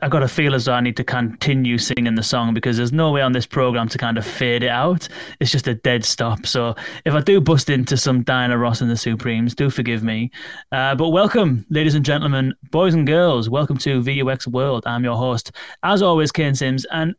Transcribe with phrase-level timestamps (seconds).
[0.00, 2.94] I got a feel as though I need to continue singing the song because there's
[2.94, 5.06] no way on this program to kind of fade it out.
[5.38, 6.46] It's just a dead stop.
[6.46, 6.74] So
[7.04, 10.30] if I do bust into some Diana Ross and the Supremes, do forgive me.
[10.72, 13.50] Uh, but welcome, ladies and gentlemen, boys and girls.
[13.50, 14.84] Welcome to VUX World.
[14.86, 16.86] I'm your host, as always, Kane Simms.
[16.90, 17.14] And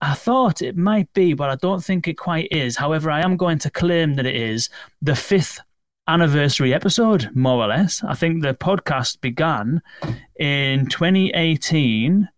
[0.00, 2.76] I thought it might be, but I don't think it quite is.
[2.76, 4.70] However, I am going to claim that it is
[5.00, 5.58] the fifth
[6.08, 8.02] anniversary episode, more or less.
[8.04, 9.82] I think the podcast began
[10.38, 12.28] in 2018.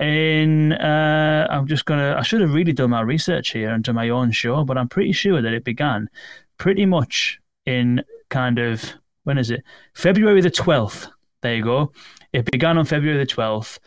[0.00, 2.16] In uh, I'm just gonna.
[2.18, 4.88] I should have really done my research here and done my own show, but I'm
[4.88, 6.10] pretty sure that it began
[6.58, 8.92] pretty much in kind of
[9.24, 9.62] when is it?
[9.94, 11.08] February the 12th.
[11.42, 11.92] There you go.
[12.32, 13.78] It began on February the 12th,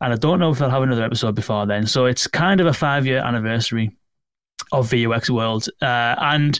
[0.00, 1.86] and I don't know if I'll have another episode before then.
[1.86, 3.96] So it's kind of a five year anniversary
[4.72, 5.68] of VUX World.
[5.80, 6.58] Uh, and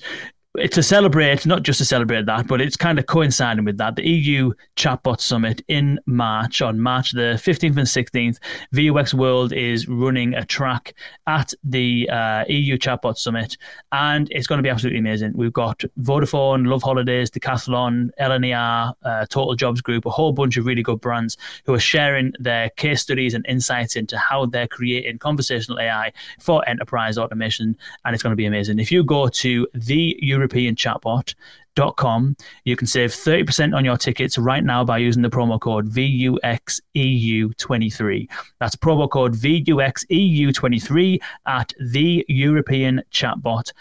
[0.70, 3.96] to celebrate, not just to celebrate that, but it's kind of coinciding with that.
[3.96, 8.38] The EU Chatbot Summit in March, on March the 15th and 16th,
[8.74, 10.92] VUX World is running a track
[11.26, 13.56] at the uh, EU Chatbot Summit,
[13.92, 15.32] and it's going to be absolutely amazing.
[15.34, 20.66] We've got Vodafone, Love Holidays, Decathlon, LNER, uh, Total Jobs Group, a whole bunch of
[20.66, 25.18] really good brands who are sharing their case studies and insights into how they're creating
[25.18, 28.78] conversational AI for enterprise automation, and it's going to be amazing.
[28.78, 32.36] If you go to the Euro European chatbot.com.
[32.64, 38.28] You can save 30% on your tickets right now by using the promo code VUXEU23.
[38.58, 43.72] That's promo code VUXEU23 at the European chatbot.com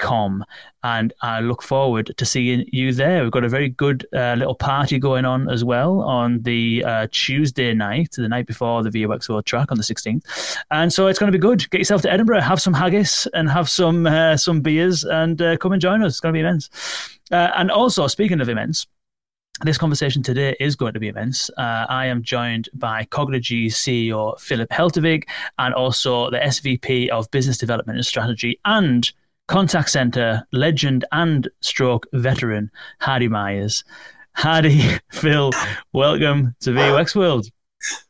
[0.00, 0.44] com
[0.82, 3.22] and I look forward to seeing you there.
[3.22, 7.06] We've got a very good uh, little party going on as well on the uh,
[7.12, 11.18] Tuesday night, the night before the VUX World track on the 16th, and so it's
[11.18, 11.68] going to be good.
[11.70, 15.56] Get yourself to Edinburgh, have some haggis, and have some uh, some beers, and uh,
[15.58, 16.12] come and join us.
[16.14, 16.70] It's going to be immense.
[17.30, 18.86] Uh, and also, speaking of immense.
[19.62, 21.50] This conversation today is going to be immense.
[21.50, 25.24] Uh, I am joined by Cognigy CEO Philip Heltewig
[25.58, 29.12] and also the SVP of Business Development and Strategy and
[29.50, 33.82] contact center legend and stroke veteran Hardy Myers.
[34.36, 34.80] Hardy,
[35.10, 35.50] Phil,
[35.92, 37.48] welcome to VUX World.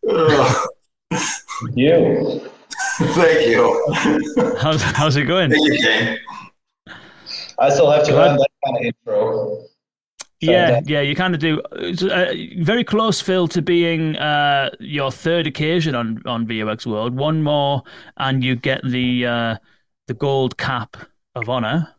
[0.07, 2.51] Thank you.
[2.99, 4.57] Thank you.
[4.61, 5.51] How's, how's it going?
[5.51, 6.19] Thank you, Kane.
[7.59, 9.63] I still have to learn that kind of intro.
[10.41, 11.63] yeah, yeah, you kind of do.
[11.63, 17.17] Uh, very close, Phil, to being uh, your third occasion on on VUX World.
[17.17, 17.83] One more,
[18.19, 19.57] and you get the uh,
[20.07, 20.97] the gold cap
[21.35, 21.95] of honor.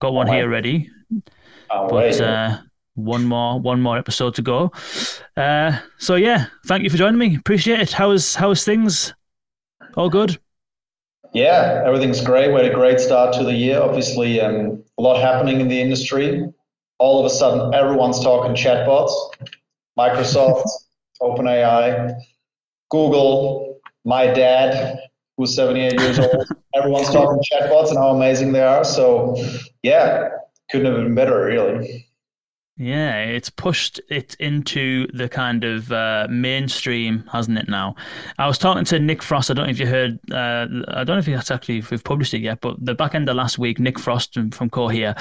[0.00, 0.90] Got one here ready.
[1.68, 2.58] but uh,
[2.94, 4.72] one more, one more episode to go.
[5.36, 7.36] Uh, so yeah, thank you for joining me.
[7.36, 7.92] Appreciate it.
[7.92, 9.14] How is how is things?
[9.96, 10.38] All good.
[11.32, 12.48] Yeah, everything's great.
[12.48, 13.80] We had a great start to the year.
[13.80, 16.44] Obviously, um, a lot happening in the industry.
[16.98, 19.12] All of a sudden, everyone's talking chatbots.
[19.98, 20.64] Microsoft,
[21.22, 22.14] OpenAI,
[22.90, 24.98] Google, my dad,
[25.40, 26.46] who's 78 years old.
[26.74, 28.84] Everyone's talking chatbots and how amazing they are.
[28.84, 29.36] So,
[29.82, 30.28] yeah,
[30.70, 32.06] couldn't have been better, really.
[32.76, 37.68] Yeah, it's pushed it into the kind of uh, mainstream, hasn't it?
[37.68, 37.94] Now,
[38.38, 39.50] I was talking to Nick Frosst.
[39.50, 40.18] I don't know if you heard.
[40.30, 43.14] Uh, I don't know if that's actually if we've published it yet, but the back
[43.14, 45.14] end of last week, Nick Frosst from, from here,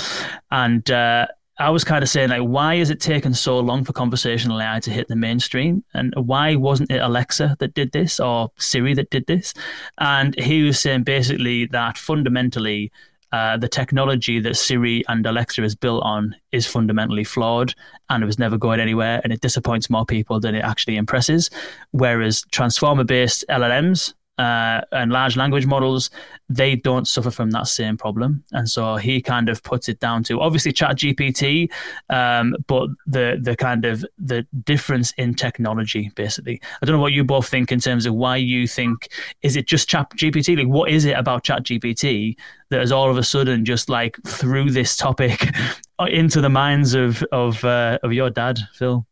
[0.52, 1.28] and uh,
[1.60, 4.80] I was kind of saying like, why is it taken so long for conversational AI
[4.80, 9.10] to hit the mainstream, and why wasn't it Alexa that did this or Siri that
[9.10, 9.54] did this?
[9.98, 12.92] And he was saying basically that fundamentally.
[13.32, 17.76] Uh, the technology that Siri and Alexa is built on is fundamentally flawed
[18.10, 21.52] and it was never going anywhere and it disappoints more people than it actually impresses.
[21.92, 26.10] Whereas transformer based LLMs, uh, and large language models,
[26.48, 28.42] they don't suffer from that same problem.
[28.54, 31.70] And so he kind of puts it down to obviously Chat GPT,
[32.10, 36.62] um, but the the kind of the difference in technology, basically.
[36.82, 39.10] I don't know what you both think in terms of why you think
[39.42, 40.58] is it just Chat GPT?
[40.58, 42.38] Like, what is it about Chat GPT
[42.70, 45.50] that has all of a sudden just like threw this topic
[46.08, 49.06] into the minds of of uh, of your dad, Phil?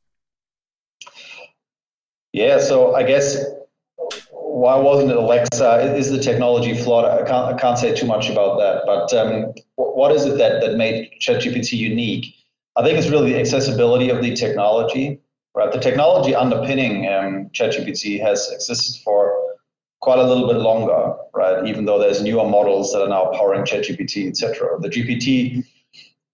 [2.32, 3.44] Yeah, so I guess
[4.58, 5.96] why wasn't it Alexa?
[5.96, 7.06] Is the technology flawed?
[7.06, 8.84] I can't, I can't say too much about that.
[8.86, 12.34] But um, what is it that, that made ChatGPT unique?
[12.76, 15.20] I think it's really the accessibility of the technology.
[15.56, 19.34] Right, the technology underpinning um, ChatGPT has existed for
[20.02, 21.68] quite a little bit longer, right?
[21.68, 24.80] Even though there's newer models that are now powering ChatGPT, etc.
[24.80, 25.66] The GPT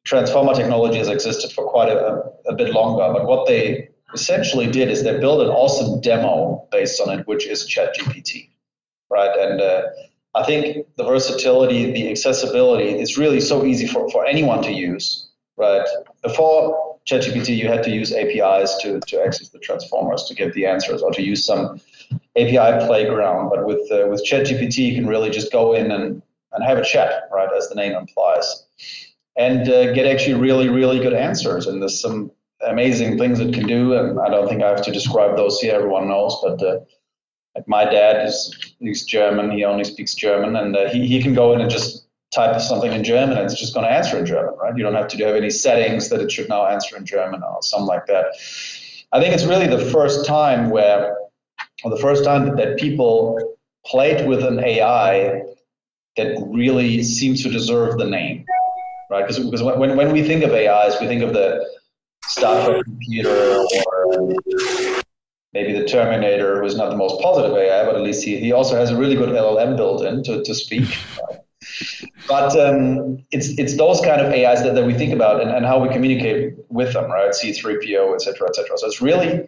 [0.04, 3.14] transformer technology has existed for quite a, a bit longer.
[3.14, 7.48] But what they essentially did is they built an awesome demo based on it, which
[7.48, 8.50] is ChatGPT,
[9.10, 9.36] right?
[9.38, 9.84] And uh,
[10.36, 15.30] I think the versatility, the accessibility is really so easy for, for anyone to use,
[15.58, 15.88] right?
[16.22, 20.66] Before ChatGPT, you had to use APIs to, to access the transformers to get the
[20.66, 21.80] answers or to use some
[22.38, 23.50] API playground.
[23.50, 26.22] But with uh, with ChatGPT, you can really just go in and,
[26.54, 28.66] and have a chat, right, as the name implies,
[29.36, 31.68] and uh, get actually really, really good answers.
[31.68, 32.32] And there's some
[32.68, 33.94] amazing things it can do.
[33.94, 35.76] And I don't think I have to describe those here.
[35.76, 36.80] Everyone knows, but uh,
[37.56, 39.52] like my dad is he's German.
[39.52, 42.92] He only speaks German, and uh, he he can go in and just type something
[42.92, 44.76] in German, and it's just going to answer in German, right?
[44.76, 47.62] You don't have to have any settings that it should now answer in German or
[47.62, 48.26] something like that.
[49.12, 51.16] I think it's really the first time where,
[51.84, 53.38] or the first time that, that people
[53.86, 55.44] played with an AI
[56.18, 58.46] that really seems to deserve the name,
[59.12, 59.22] right?
[59.22, 61.64] Because because when, when we think of AIs, we think of the
[62.34, 64.36] Star Trek computer or
[65.54, 68.76] maybe the Terminator, who's not the most positive AI, but at least he, he also
[68.76, 70.90] has a really good LLM built in to, to speak.
[72.28, 75.66] But um, it's it's those kind of AIs that, that we think about and, and
[75.66, 77.32] how we communicate with them, right?
[77.32, 78.78] C3PO, et cetera, et cetera.
[78.78, 79.48] So it's really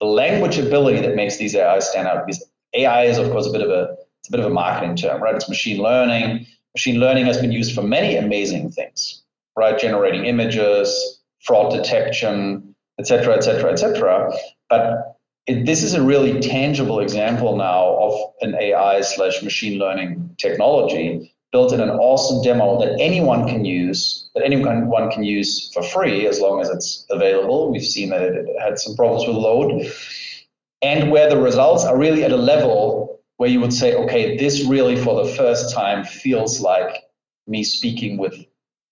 [0.00, 2.44] the language ability that makes these AIs stand out because
[2.74, 5.22] AI is of course a bit of a it's a bit of a marketing term,
[5.22, 5.34] right?
[5.34, 6.46] It's machine learning.
[6.74, 9.22] Machine learning has been used for many amazing things,
[9.56, 9.78] right?
[9.78, 14.32] Generating images, fraud detection, et cetera, et cetera, et cetera.
[14.68, 15.16] But
[15.46, 21.32] it, this is a really tangible example now of an AI slash machine learning technology
[21.52, 25.82] built in an awesome demo that anyone can use, that anyone one can use for
[25.82, 27.70] free as long as it's available.
[27.70, 29.90] We've seen that it had some problems with load,
[30.82, 34.64] and where the results are really at a level where you would say, okay, this
[34.64, 37.04] really for the first time feels like
[37.46, 38.34] me speaking with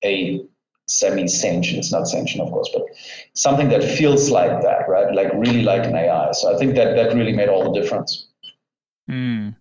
[0.05, 0.47] a
[0.87, 2.83] semi-sentient, it's not sentient, of course, but
[3.35, 5.15] something that feels like that, right?
[5.15, 6.33] Like really like an AI.
[6.33, 8.29] So I think that that really made all the difference.
[9.11, 9.57] Mm.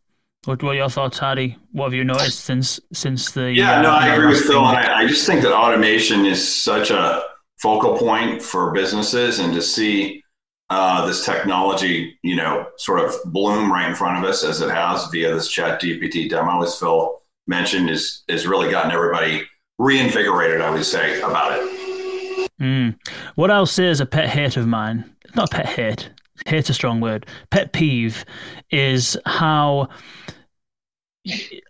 [0.46, 1.58] What were your thoughts, Hardy?
[1.72, 3.54] What have you noticed since since the?
[3.54, 4.60] Yeah, uh, no, I agree with Phil.
[4.60, 7.24] I, I just think that automation is such a
[7.62, 10.22] focal point for businesses, and to see
[10.70, 14.70] uh, this technology, you know, sort of bloom right in front of us as it
[14.70, 19.44] has via this Chat GPT demo, as Phil mentioned, is is really gotten everybody
[19.80, 20.62] reinvigorated.
[20.62, 22.50] I would say about it.
[22.62, 22.98] Mm.
[23.36, 25.14] What I'll say is a pet hate of mine.
[25.36, 26.10] Not pet hate.
[26.46, 27.26] Hate's a strong word.
[27.50, 28.26] Pet peeve
[28.72, 29.90] is how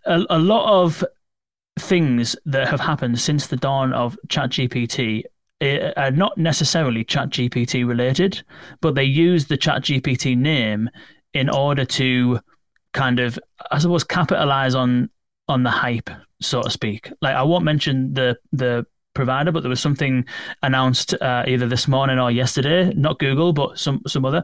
[0.04, 1.04] a, a lot of
[1.78, 5.24] things that have happened since the dawn of ChatGPT
[5.60, 8.42] eh, are not necessarily ChatGPT related,
[8.80, 10.88] but they use the ChatGPT name
[11.32, 12.40] in order to
[12.92, 13.38] kind of,
[13.70, 15.10] I suppose, capitalize on
[15.48, 16.10] on the hype,
[16.40, 17.10] so to speak.
[17.20, 20.24] Like I won't mention the the provider, but there was something
[20.62, 24.42] announced uh, either this morning or yesterday, not Google, but some some other,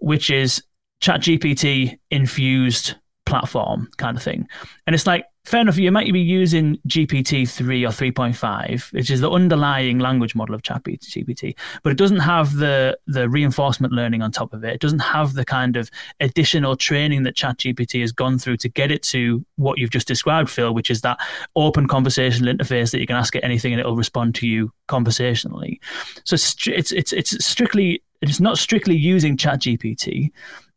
[0.00, 0.62] which is
[1.02, 2.96] ChatGPT infused
[3.32, 4.46] platform kind of thing.
[4.86, 9.22] And it's like, fair enough, you might be using GPT 3 or 3.5, which is
[9.22, 14.32] the underlying language model of ChatGPT, but it doesn't have the, the reinforcement learning on
[14.32, 14.74] top of it.
[14.74, 15.90] It doesn't have the kind of
[16.20, 20.50] additional training that ChatGPT has gone through to get it to what you've just described,
[20.50, 21.18] Phil, which is that
[21.56, 25.80] open conversational interface that you can ask it anything and it'll respond to you conversationally.
[26.24, 30.32] So it's, it's, it's, strictly, it's not strictly using ChatGPT.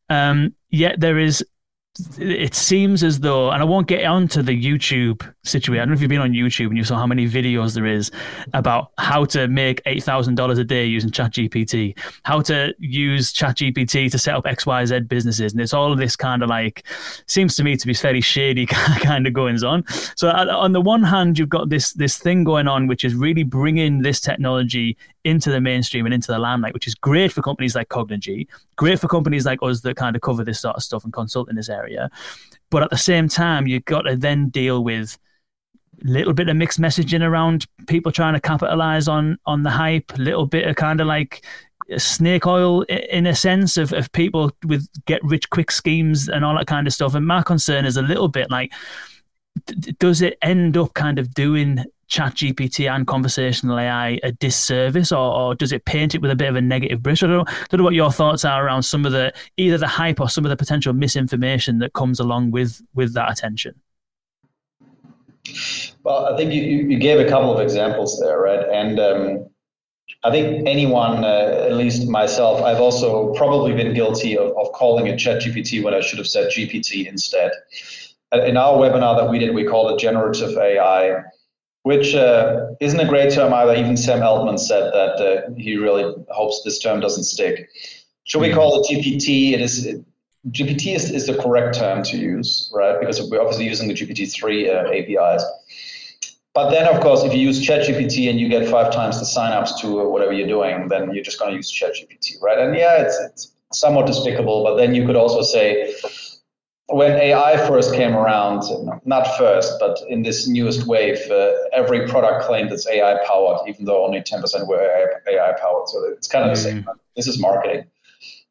[0.09, 1.43] Um, yet there is
[2.17, 5.81] it seems as though, and I won't get onto the YouTube situation.
[5.81, 7.85] I don't know if you've been on YouTube and you saw how many videos there
[7.85, 8.11] is
[8.53, 14.11] about how to make eight thousand dollars a day using ChatGPT, how to use ChatGPT
[14.11, 16.85] to set up X, Y, Z businesses, and it's all of this kind of like
[17.27, 19.85] seems to me to be fairly shady kind of goings on.
[20.15, 23.15] So uh, on the one hand, you've got this this thing going on, which is
[23.15, 27.41] really bringing this technology into the mainstream and into the limelight, which is great for
[27.41, 30.83] companies like Cognigy, great for companies like us that kind of cover this sort of
[30.83, 32.09] stuff and consult in this area.
[32.69, 35.17] But at the same time, you've got to then deal with
[36.03, 40.13] a little bit of mixed messaging around people trying to capitalize on on the hype,
[40.13, 41.43] a little bit of kind of like
[41.97, 46.57] snake oil in a sense of, of people with get rich quick schemes and all
[46.57, 47.15] that kind of stuff.
[47.15, 48.71] And my concern is a little bit like,
[49.99, 55.55] does it end up kind of doing ChatGPT and conversational AI a disservice, or, or,
[55.55, 57.23] does it paint it with a bit of a negative brush?
[57.23, 59.87] I don't, know, don't know what your thoughts are around some of the either the
[59.87, 63.75] hype or some of the potential misinformation that comes along with with that attention.
[66.03, 68.67] Well, I think you, you gave a couple of examples there, right?
[68.71, 69.49] And um,
[70.23, 75.07] I think anyone, uh, at least myself, I've also probably been guilty of, of calling
[75.07, 77.51] it ChatGPT when I should have said GPT instead.
[78.31, 81.23] In our webinar that we did, we called it generative AI
[81.85, 83.75] which uh, isn't a great term either.
[83.75, 87.69] Even Sam Altman said that uh, he really hopes this term doesn't stick.
[88.23, 88.55] Should we hmm.
[88.55, 89.53] call it GPT?
[89.53, 90.03] It is it,
[90.49, 92.99] GPT is, is the correct term to use, right?
[92.99, 95.43] Because we're obviously using the GPT-3 uh, APIs.
[96.55, 99.79] but then, of course, if you use ChatGPT and you get five times the signups
[99.81, 102.57] to whatever you're doing, then you're just going to use ChatGPT, right?
[102.57, 105.93] And yeah, it's, it's somewhat despicable, but then you could also say,
[106.87, 108.63] when AI first came around,
[109.05, 113.85] not first, but in this newest wave, uh, every product claimed it's AI powered, even
[113.85, 115.89] though only 10% were AI, powered.
[115.89, 116.83] So it's kind of the same.
[116.83, 116.93] Mm.
[117.15, 117.85] This is marketing.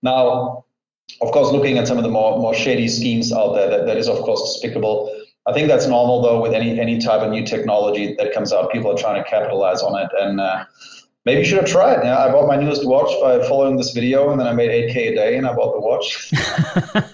[0.02, 0.64] Now,
[1.20, 3.96] of course, looking at some of the more, more shady schemes out there, that, that
[3.96, 5.14] is, of course, despicable.
[5.46, 8.72] I think that's normal though with any any type of new technology that comes out.
[8.72, 10.64] People are trying to capitalize on it, and uh,
[11.26, 12.02] maybe you should have tried.
[12.02, 14.96] Yeah, I bought my newest watch by following this video, and then I made 8k
[14.96, 16.32] a day, and I bought the watch.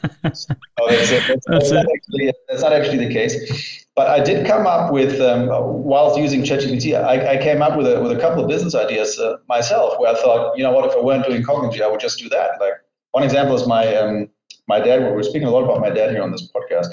[0.25, 3.87] oh, that's, that's, that's, not actually, that's, not actually, the case.
[3.95, 5.49] But I did come up with, um,
[5.85, 9.19] whilst using ChatGPT, I, I, came up with a with a couple of business ideas
[9.19, 12.00] uh, myself, where I thought, you know what, if I weren't doing Cognigy, I would
[12.00, 12.61] just do that.
[12.61, 12.75] Like
[13.12, 14.29] one example is my um,
[14.69, 16.89] my dad, we're speaking a lot about my dad here on this podcast.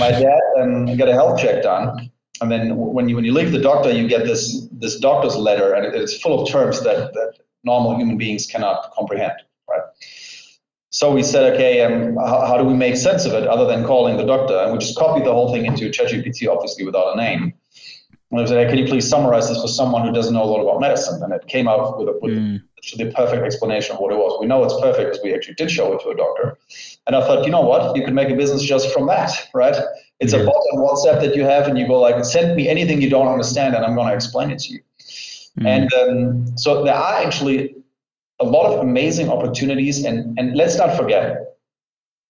[0.00, 2.10] My dad um, got a health check done.
[2.40, 5.74] And then when you when you leave the doctor, you get this this doctor's letter,
[5.74, 7.34] and it's full of terms that, that
[7.64, 9.34] normal human beings cannot comprehend?
[10.90, 13.84] So we said, okay, um, how, how, do we make sense of it other than
[13.84, 14.56] calling the doctor?
[14.56, 17.54] And we just copied the whole thing into ChatGPT, obviously without a name.
[18.32, 20.50] And I said, hey, can you please summarize this for someone who doesn't know a
[20.50, 21.22] lot about medicine?
[21.22, 22.60] And it came out with, a, with mm.
[22.96, 24.38] the perfect explanation of what it was.
[24.40, 26.58] We know it's perfect because we actually did show it to a doctor.
[27.06, 27.96] And I thought, you know what?
[27.96, 29.76] You can make a business just from that, right?
[30.18, 30.40] It's yeah.
[30.40, 33.10] a bot on WhatsApp that you have, and you go like, send me anything you
[33.10, 34.80] don't understand, and I'm going to explain it to you.
[35.58, 35.66] Mm.
[35.66, 37.74] And um, so there are actually
[38.40, 40.04] a lot of amazing opportunities.
[40.04, 41.56] And, and let's not forget,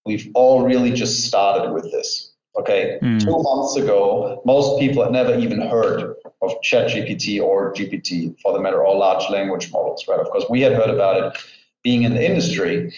[0.04, 3.20] we've all really just started with this Okay, mm.
[3.20, 8.60] two months ago, most people had never even heard of ChatGPT or GPT, for the
[8.60, 10.18] matter, or large language models, right?
[10.18, 11.42] Of course, we had heard about it
[11.84, 12.92] being in the industry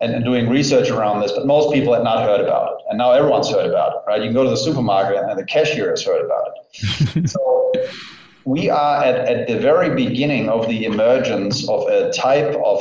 [0.00, 2.84] and, and doing research around this, but most people had not heard about it.
[2.88, 4.20] And now everyone's heard about it, right?
[4.20, 7.30] You can go to the supermarket and the cashier has heard about it.
[7.30, 7.72] so
[8.48, 12.80] we are at, at the very beginning of the emergence of a type of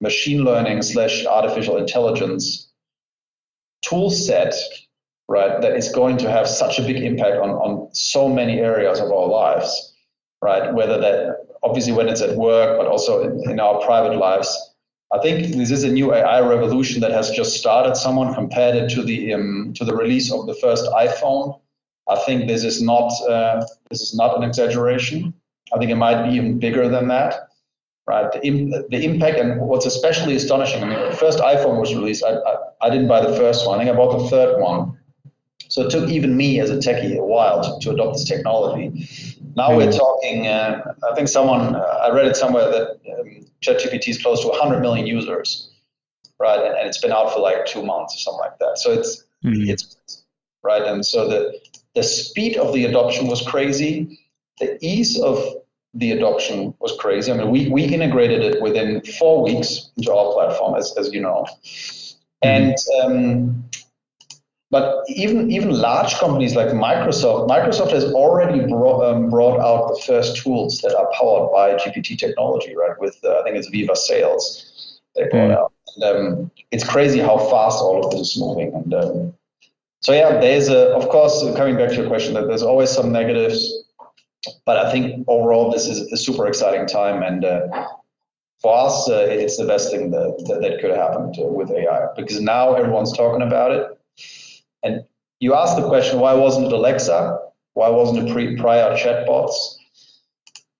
[0.00, 2.70] machine learning slash artificial intelligence
[3.82, 4.54] tool set
[5.26, 9.00] right, that is going to have such a big impact on, on so many areas
[9.00, 9.94] of our lives,
[10.42, 10.72] right?
[10.72, 14.48] Whether that, obviously, when it's at work, but also in, in our private lives.
[15.12, 17.96] I think this is a new AI revolution that has just started.
[17.96, 21.60] Someone compared it to the um, to the release of the first iPhone.
[22.10, 25.32] I think this is not uh, this is not an exaggeration.
[25.72, 27.48] I think it might be even bigger than that,
[28.06, 28.30] right?
[28.32, 30.82] The, Im- the impact and what's especially astonishing.
[30.82, 32.24] I mean, the first iPhone was released.
[32.24, 33.78] I, I, I didn't buy the first one.
[33.78, 34.98] I think I bought the third one.
[35.68, 39.08] So it took even me as a techie a while to, to adopt this technology.
[39.56, 39.98] Now we're hmm.
[39.98, 44.40] talking, uh, I think someone, uh, I read it somewhere that um, ChatGPT is close
[44.42, 45.70] to 100 million users,
[46.40, 46.58] right?
[46.58, 48.78] And, and, it's been out for like two months or something like that.
[48.78, 49.70] So it's, mm-hmm.
[49.70, 50.24] it's
[50.64, 50.82] right.
[50.82, 51.60] And so the,
[51.94, 54.18] the speed of the adoption was crazy.
[54.58, 55.42] The ease of
[55.94, 57.32] the adoption was crazy.
[57.32, 61.20] I mean, we, we integrated it within four weeks into our platform, as, as you
[61.20, 61.46] know.
[62.44, 62.48] Mm-hmm.
[62.48, 63.64] And um,
[64.70, 70.00] but even even large companies like Microsoft, Microsoft has already brought, um, brought out the
[70.06, 72.98] first tools that are powered by GPT technology, right?
[73.00, 75.56] With uh, I think it's Viva Sales they brought mm.
[75.56, 75.72] out.
[75.96, 78.72] And, um, it's crazy how fast all of this is moving.
[78.74, 79.34] And um,
[80.00, 83.12] so yeah, there's a of course coming back to your question that there's always some
[83.12, 83.84] negatives,
[84.64, 87.44] but I think overall this is a super exciting time and.
[87.44, 87.86] Uh,
[88.62, 92.08] for us, uh, it's the best thing that, that, that could have happened with AI
[92.14, 93.98] because now everyone's talking about it
[94.82, 95.04] and
[95.40, 97.38] you asked the question, why wasn't it Alexa?
[97.74, 99.76] Why wasn't it pre- prior chatbots?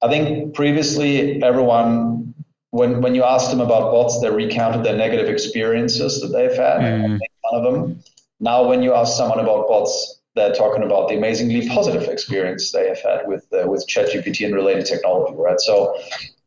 [0.02, 2.34] I think previously everyone,
[2.70, 6.80] when, when you asked them about bots, they recounted their negative experiences that they've had,
[6.80, 7.18] mm.
[7.42, 8.02] one of them.
[8.40, 12.88] Now, when you ask someone about bots, they're talking about the amazingly positive experience they
[12.88, 15.60] have had with uh, with ChatGPT and related technology, right?
[15.60, 15.96] So,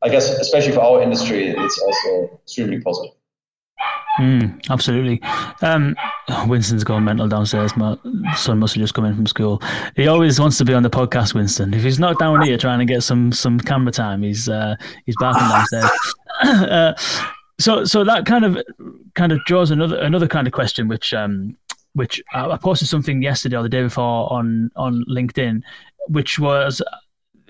[0.01, 3.15] I guess especially for our industry, it's also extremely positive.
[4.19, 5.21] Mm, absolutely.
[5.62, 5.95] Um,
[6.45, 7.75] Winston's gone mental downstairs.
[7.75, 7.97] My
[8.35, 9.62] son must have just come in from school.
[9.95, 11.73] He always wants to be on the podcast, Winston.
[11.73, 15.15] If he's not down here trying to get some some camera time, he's uh, he's
[15.17, 15.91] barking downstairs.
[16.43, 16.93] uh,
[17.59, 18.57] so so that kind of
[19.15, 21.57] kind of draws another another kind of question, which um,
[21.93, 25.62] which I posted something yesterday or the day before on on LinkedIn,
[26.07, 26.81] which was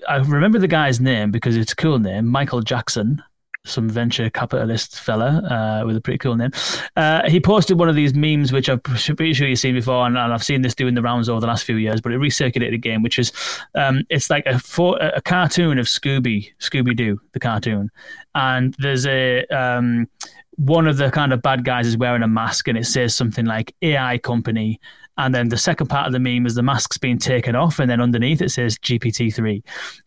[0.08, 3.22] I remember the guy's name because it's a cool name, Michael Jackson
[3.64, 6.50] some venture capitalist fella uh, with a pretty cool name.
[6.96, 10.16] Uh, he posted one of these memes, which I'm pretty sure you've seen before, and,
[10.18, 12.00] and, I've seen this doing the rounds over the last few years.
[12.00, 13.32] But it recirculated again, which is
[13.74, 17.90] um, it's like a for, a cartoon of Scooby Scooby Doo, the cartoon,
[18.34, 20.08] and there's a um,
[20.56, 23.44] one of the kind of bad guys is wearing a mask and it says something
[23.44, 24.80] like AI company.
[25.16, 27.88] And then the second part of the meme is the mask's being taken off, and
[27.88, 29.62] then underneath it says GPT-3.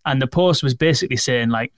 [0.05, 1.71] And the post was basically saying, like,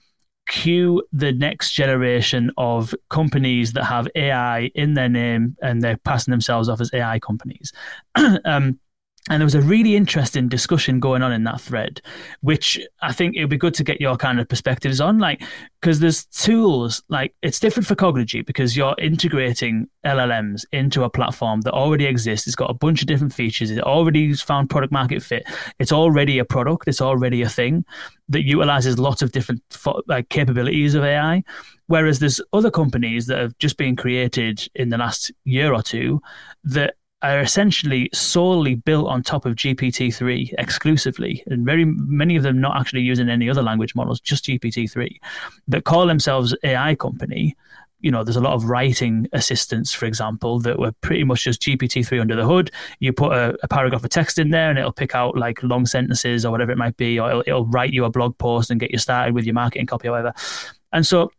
[0.48, 6.32] cue the next generation of companies that have AI in their name and they're passing
[6.32, 7.72] themselves off as AI companies.
[8.44, 8.80] um,
[9.28, 12.00] and there was a really interesting discussion going on in that thread,
[12.40, 15.18] which I think it would be good to get your kind of perspectives on.
[15.18, 15.42] Like,
[15.80, 21.60] because there's tools, like, it's different for Cognigy because you're integrating LLMs into a platform
[21.62, 22.46] that already exists.
[22.46, 23.70] It's got a bunch of different features.
[23.70, 25.44] It already found product market fit.
[25.78, 26.88] It's already a product.
[26.88, 27.84] It's already a thing
[28.30, 29.62] that utilizes lots of different
[30.06, 31.44] like capabilities of AI.
[31.88, 36.22] Whereas there's other companies that have just been created in the last year or two
[36.64, 42.60] that are essentially solely built on top of GPT-3 exclusively, and very many of them
[42.60, 45.16] not actually using any other language models, just GPT-3,
[45.68, 47.56] that call themselves AI company.
[48.00, 51.60] You know, there's a lot of writing assistants, for example, that were pretty much just
[51.60, 52.70] GPT-3 under the hood.
[53.00, 55.84] You put a, a paragraph of text in there, and it'll pick out like long
[55.84, 58.80] sentences or whatever it might be, or it'll, it'll write you a blog post and
[58.80, 60.32] get you started with your marketing copy or whatever.
[60.92, 61.30] And so,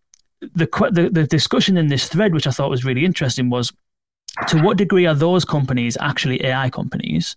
[0.41, 3.73] the, the the discussion in this thread, which I thought was really interesting, was
[4.47, 7.35] to what degree are those companies actually AI companies?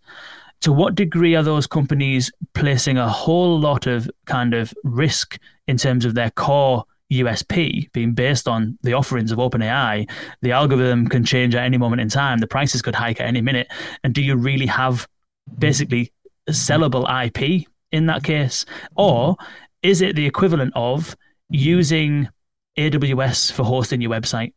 [0.63, 5.77] To what degree are those companies placing a whole lot of kind of risk in
[5.77, 10.09] terms of their core USP being based on the offerings of OpenAI?
[10.43, 13.41] The algorithm can change at any moment in time, the prices could hike at any
[13.41, 13.71] minute.
[14.03, 15.07] And do you really have
[15.59, 16.13] basically
[16.49, 18.65] sellable IP in that case?
[18.97, 19.37] Or
[19.83, 21.17] is it the equivalent of
[21.51, 22.29] using
[22.79, 24.53] AWS for hosting your website?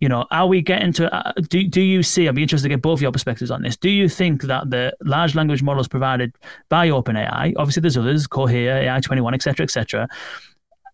[0.00, 1.12] You know, are we getting to?
[1.14, 2.28] Uh, do do you see?
[2.28, 3.76] I'd be interested to get both your perspectives on this.
[3.76, 6.34] Do you think that the large language models provided
[6.68, 10.08] by OpenAI, obviously there's others, Cohere, AI twenty one, etc., etc.,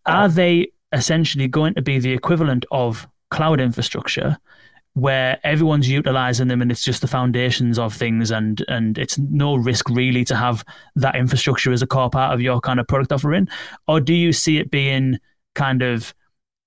[0.07, 4.37] are they essentially going to be the equivalent of cloud infrastructure?
[4.95, 9.55] where everyone's utilizing them and it's just the foundations of things and and it's no
[9.55, 10.65] risk really to have
[10.97, 13.47] that infrastructure as a core part of your kind of product offering
[13.87, 15.17] or do you see it being
[15.55, 16.13] kind of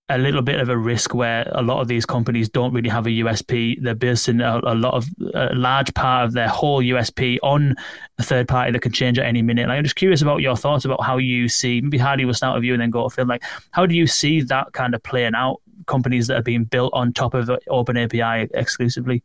[0.10, 3.08] a little bit of a risk where a lot of these companies don't really have
[3.08, 3.82] a USP.
[3.82, 7.76] They're basing a, a lot of a large part of their whole USP on
[8.20, 9.64] a third party that can change at any minute.
[9.64, 12.56] And I'm just curious about your thoughts about how you see maybe Hardy will start
[12.56, 13.26] with you and then go to Phil.
[13.26, 15.62] Like, how do you see that kind of playing out?
[15.86, 19.22] Companies that are being built on top of Open API exclusively.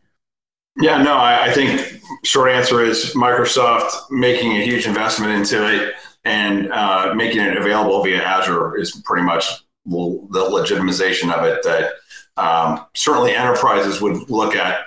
[0.81, 5.95] Yeah, no, I, I think short answer is Microsoft making a huge investment into it
[6.25, 9.45] and uh, making it available via Azure is pretty much
[9.89, 11.93] the legitimization of it that
[12.37, 14.81] um, certainly enterprises would look at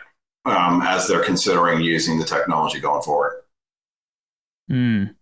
[0.46, 3.42] um, as they're considering using the technology going forward.
[4.72, 5.16] Mm.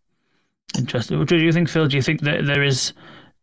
[0.78, 1.18] Interesting.
[1.18, 1.88] What do you think, Phil?
[1.88, 2.94] Do you think that there is,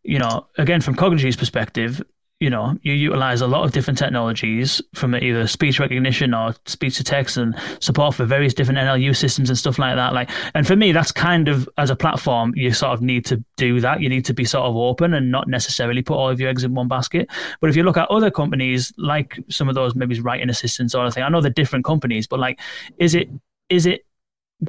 [0.03, 2.01] you know, again, from Cognigy's perspective,
[2.39, 6.97] you know, you utilize a lot of different technologies from either speech recognition or speech
[6.97, 10.13] to text and support for various different NLU systems and stuff like that.
[10.13, 13.43] Like, and for me, that's kind of as a platform, you sort of need to
[13.55, 14.01] do that.
[14.01, 16.63] You need to be sort of open and not necessarily put all of your eggs
[16.63, 17.27] in one basket.
[17.59, 21.01] But if you look at other companies, like some of those maybe writing assistants or
[21.03, 22.59] anything, I know they're different companies, but like,
[22.99, 23.29] is it
[23.69, 24.05] is it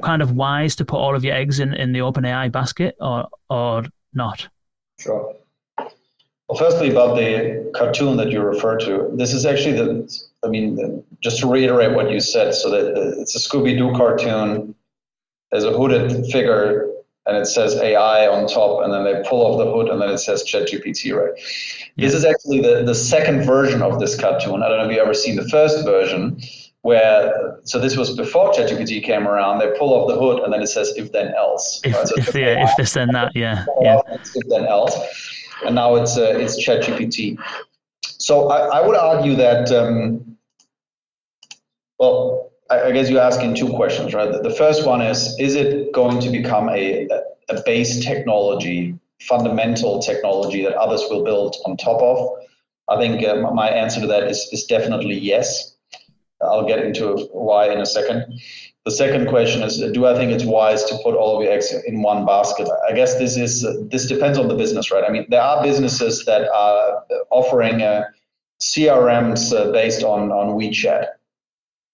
[0.01, 3.27] kind of wise to put all of your eggs in in the OpenAI basket or
[3.47, 4.47] or not?
[4.97, 5.35] Sure.
[6.49, 11.03] Well, firstly, about the cartoon that you referred to, this is actually the, I mean,
[11.21, 14.73] just to reiterate what you said, so that it's a Scooby Doo cartoon.
[15.51, 16.87] There's a hooded figure
[17.27, 20.09] and it says AI on top, and then they pull off the hood and then
[20.09, 21.31] it says ChatGPT, right?
[21.95, 22.07] Yeah.
[22.07, 24.63] This is actually the, the second version of this cartoon.
[24.63, 26.41] I don't know if you've ever seen the first version
[26.81, 29.59] where so this was before ChatGPT came around.
[29.59, 31.81] They pull off the hood and then it says if then else.
[31.83, 32.07] If, right?
[32.07, 33.99] so if, yeah, if this then that, yeah, yeah.
[34.07, 34.95] If then else
[35.65, 37.37] and now it's uh, it's ChatGPT.
[38.01, 40.37] So I, I would argue that um,
[41.99, 44.31] well, I, I, guess you're asking two questions, right?
[44.31, 47.07] The, the first one is is it going to become a
[47.49, 52.37] a base technology, fundamental technology that others will build on top of?
[52.87, 55.75] I think uh, my answer to that is is definitely yes.
[56.41, 58.39] I'll get into why in a second.
[58.85, 61.73] The second question is, do I think it's wise to put all of your eggs
[61.85, 62.67] in one basket?
[62.89, 65.03] I guess this is this depends on the business, right?
[65.03, 68.05] I mean, there are businesses that are offering uh,
[68.61, 71.07] CRMs uh, based on on WeChat,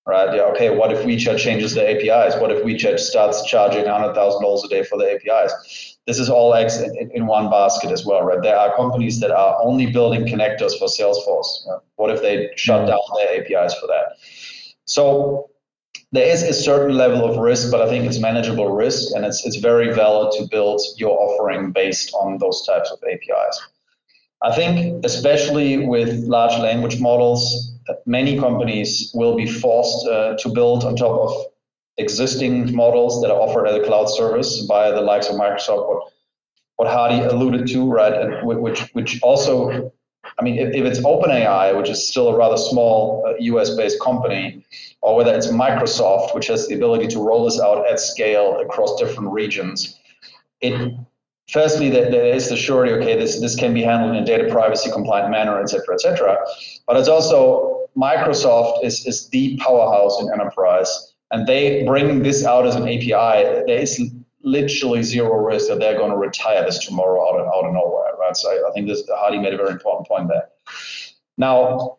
[0.05, 0.35] right?
[0.35, 0.69] Yeah, okay.
[0.69, 2.35] What if WeChat changes the APIs?
[2.39, 5.97] What if WeChat starts charging hundred thousand dollars a day for the APIs?
[6.05, 8.41] This is all eggs in, in, one basket as well, right?
[8.41, 11.47] There are companies that are only building connectors for Salesforce.
[11.95, 12.87] What if they shut mm.
[12.87, 14.17] down their APIs for that?
[14.85, 15.49] So
[16.11, 19.45] there is a certain level of risk, but I think it's manageable risk, and it's
[19.45, 23.59] it's very valid to build your offering based on those types of APIs.
[24.43, 27.74] I think, especially with large language models,
[28.05, 31.45] many companies will be forced uh, to build on top of
[31.97, 36.11] existing models that are offered as a cloud service by the likes of Microsoft, what,
[36.75, 38.13] what Hardy alluded to, right?
[38.13, 39.91] And which, which also,
[40.37, 44.01] I mean, if, if it's OpenAI, which is still a rather small uh, US based
[44.01, 44.65] company,
[45.01, 48.99] or whether it's Microsoft, which has the ability to roll this out at scale across
[48.99, 49.97] different regions,
[50.61, 50.91] it
[51.49, 54.49] firstly there, there is the surety okay this this can be handled in a data
[54.51, 56.37] privacy compliant manner et cetera et cetera
[56.87, 62.67] but it's also microsoft is is the powerhouse in enterprise and they bring this out
[62.67, 63.09] as an api
[63.67, 64.11] there is
[64.43, 68.11] literally zero risk that they're going to retire this tomorrow out of, out of nowhere
[68.19, 70.49] right so I, I think this Hardy made a very important point there
[71.37, 71.97] now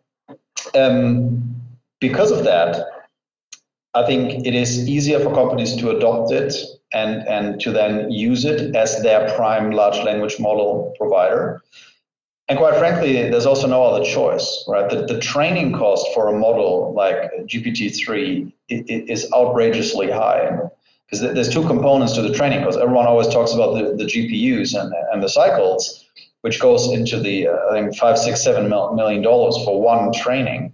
[0.75, 1.57] um,
[2.01, 2.97] because of that
[3.97, 6.55] I think it is easier for companies to adopt it
[6.93, 11.63] and, and to then use it as their prime large language model provider.
[12.49, 14.89] And quite frankly, there's also no other choice, right?
[14.89, 20.57] The, the training cost for a model like GPT-3 is outrageously high
[21.07, 22.79] because there's two components to the training cost.
[22.79, 26.05] Everyone always talks about the, the GPUs and, and the cycles,
[26.43, 30.73] which goes into the, uh, I think, five, six, seven million dollars for one training.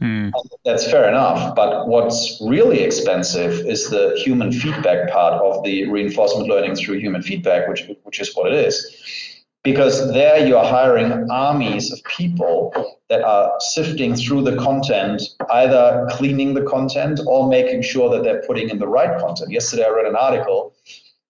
[0.00, 0.32] Mm.
[0.64, 1.54] That's fair enough.
[1.54, 7.22] But what's really expensive is the human feedback part of the reinforcement learning through human
[7.22, 9.33] feedback, which, which is what it is.
[9.64, 12.72] Because there you are hiring armies of people
[13.08, 18.42] that are sifting through the content, either cleaning the content or making sure that they're
[18.46, 19.50] putting in the right content.
[19.50, 20.74] Yesterday, I read an article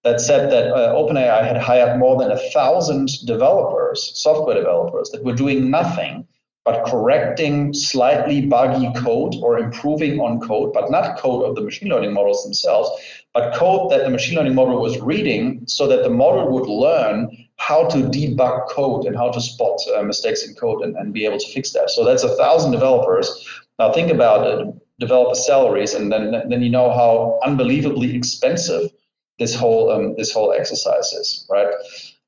[0.03, 5.23] that said that uh, OpenAI had hired more than a thousand developers, software developers, that
[5.25, 6.27] were doing nothing
[6.64, 11.88] but correcting slightly buggy code or improving on code, but not code of the machine
[11.88, 12.88] learning models themselves,
[13.35, 17.29] but code that the machine learning model was reading so that the model would learn
[17.57, 21.25] how to debug code and how to spot uh, mistakes in code and, and be
[21.25, 21.90] able to fix that.
[21.90, 23.31] So that's a thousand developers.
[23.79, 28.90] Now think about it, developer salaries, and then then you know how unbelievably expensive
[29.38, 31.73] this whole um, this whole exercise is, right?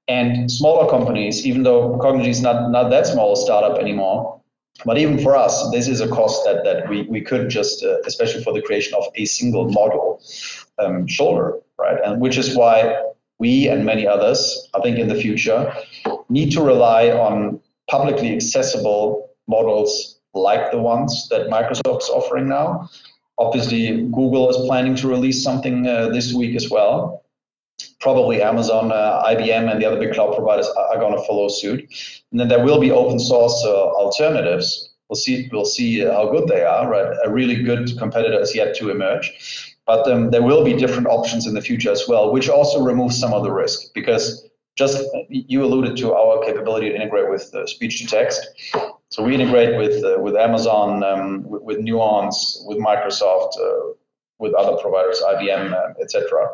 [0.08, 4.40] And smaller companies, even though Cognigy is not, not that small a startup anymore,
[4.84, 7.98] but even for us, this is a cost that, that we, we could just, uh,
[8.06, 10.22] especially for the creation of a single model,
[10.78, 11.98] um, shoulder, right?
[12.04, 13.02] And which is why
[13.38, 15.72] we and many others, I think in the future,
[16.28, 22.88] need to rely on publicly accessible models like the ones that Microsoft's offering now.
[23.38, 27.22] Obviously, Google is planning to release something uh, this week as well
[28.00, 31.48] probably Amazon, uh, IBM, and the other big cloud providers are, are going to follow
[31.48, 31.80] suit.
[32.30, 34.94] And then there will be open source uh, alternatives.
[35.08, 35.48] We'll see.
[35.52, 36.88] We'll see how good they are.
[36.88, 41.06] Right, a really good competitor is yet to emerge, but um, there will be different
[41.06, 45.02] options in the future as well, which also removes some of the risk because just
[45.28, 48.46] you alluded to our capability to integrate with uh, speech to text.
[49.08, 53.92] So we integrate with uh, with Amazon, um, with, with, Nuance, with Microsoft, uh,
[54.38, 56.48] with other providers, IBM, uh, etc.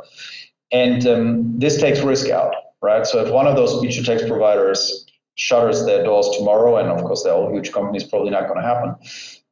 [0.71, 3.07] And um, this takes risk out, right?
[3.07, 7.03] So if one of those speech to text providers shutters their doors tomorrow, and of
[7.05, 8.95] course they're all huge companies, probably not going to happen.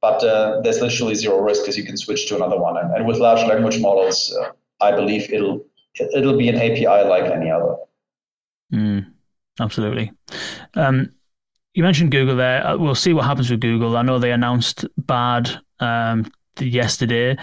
[0.00, 2.76] But uh, there's literally zero risk because you can switch to another one.
[2.78, 5.64] And, and with large language models, uh, I believe it'll
[5.98, 7.76] it'll be an API like any other.
[8.72, 9.12] Mm,
[9.60, 10.12] absolutely.
[10.74, 11.10] Um,
[11.74, 12.66] you mentioned Google there.
[12.66, 13.96] Uh, we'll see what happens with Google.
[13.96, 17.36] I know they announced Bard um, yesterday.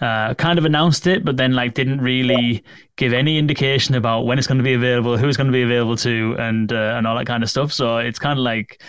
[0.00, 2.64] Uh, kind of announced it, but then like didn't really
[2.96, 5.62] give any indication about when it's going to be available, who it's going to be
[5.62, 7.72] available to, and uh, and all that kind of stuff.
[7.72, 8.82] So it's kind of like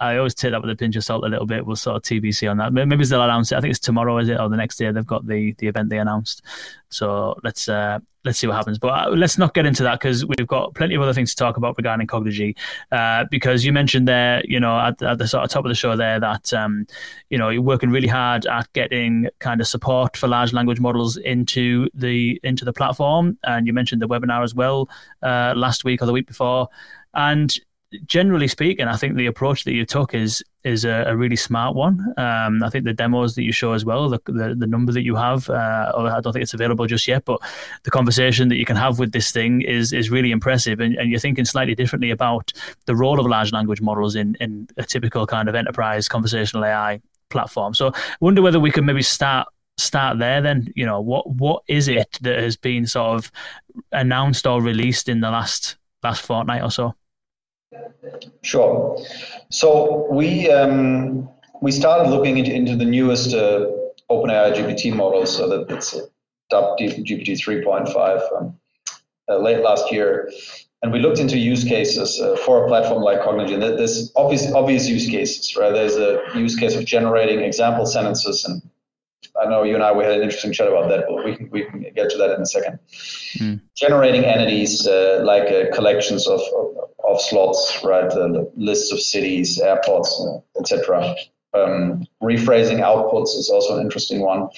[0.00, 1.66] I always take that with a pinch of salt a little bit.
[1.66, 2.72] We'll sort of TBC on that.
[2.72, 3.56] Maybe they'll announce it.
[3.56, 4.90] I think it's tomorrow, is it, or the next day?
[4.90, 6.42] They've got the the event they announced.
[6.88, 8.78] So let's uh, let's see what happens.
[8.78, 11.36] But uh, let's not get into that because we've got plenty of other things to
[11.36, 12.56] talk about regarding Cognigy.
[12.92, 15.74] Uh, because you mentioned there, you know, at, at, the sort of top of the
[15.74, 16.86] show there that um,
[17.30, 21.16] you know you're working really hard at getting kind of support for large language models
[21.16, 24.88] into the into the platform, and you mentioned the webinar as well
[25.22, 26.68] uh, last week or the week before.
[27.14, 27.58] And
[28.06, 31.76] generally speaking, I think the approach that you took is is a, a really smart
[31.76, 32.00] one.
[32.16, 35.02] Um, I think the demos that you show as well, the the, the number that
[35.02, 37.40] you have, uh, I don't think it's available just yet, but
[37.84, 40.80] the conversation that you can have with this thing is is really impressive.
[40.80, 42.52] And, and you're thinking slightly differently about
[42.86, 47.00] the role of large language models in in a typical kind of enterprise conversational AI
[47.30, 47.74] platform.
[47.74, 51.62] So I wonder whether we could maybe start start there then you know what what
[51.68, 53.30] is it that has been sort of
[53.92, 56.94] announced or released in the last last fortnight or so
[58.42, 58.98] Sure.
[59.50, 61.28] So we um,
[61.60, 63.66] we started looking into, into the newest uh,
[64.10, 65.96] OpenAI GPT models, so that it's
[66.50, 68.56] dubbed GPT 3.5 um,
[69.28, 70.30] uh, late last year.
[70.82, 73.58] and we looked into use cases uh, for a platform like Cognigy.
[73.58, 75.72] There's obvious obvious use cases, right?
[75.72, 78.62] There's a use case of generating example sentences, and
[79.40, 81.50] I know you and I we had an interesting chat about that, but we can
[81.50, 82.78] we can get to that in a second.
[83.38, 83.60] Mm.
[83.76, 88.10] Generating entities uh, like uh, collections of, of, of slots, right?
[88.56, 91.14] lists of cities, airports, uh, etc.
[91.54, 94.48] Um, rephrasing outputs is also an interesting one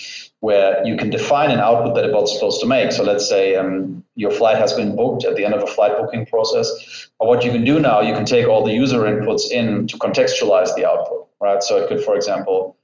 [0.41, 2.93] where you can define an output that a bot's supposed to make.
[2.93, 5.97] So let's say um, your flight has been booked at the end of a flight
[5.99, 7.09] booking process.
[7.19, 9.99] But what you can do now, you can take all the user inputs in to
[9.99, 11.63] contextualize the output, right?
[11.63, 12.77] So it could, for example,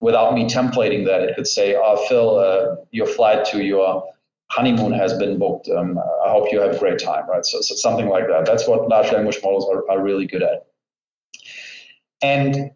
[0.00, 4.04] without me templating that, it could say, oh, Phil, uh, your flight to your
[4.50, 5.68] honeymoon has been booked.
[5.68, 7.44] Um, I hope you have a great time, right?
[7.44, 8.46] So, so something like that.
[8.46, 10.66] That's what large language models are, are really good at.
[12.22, 12.70] And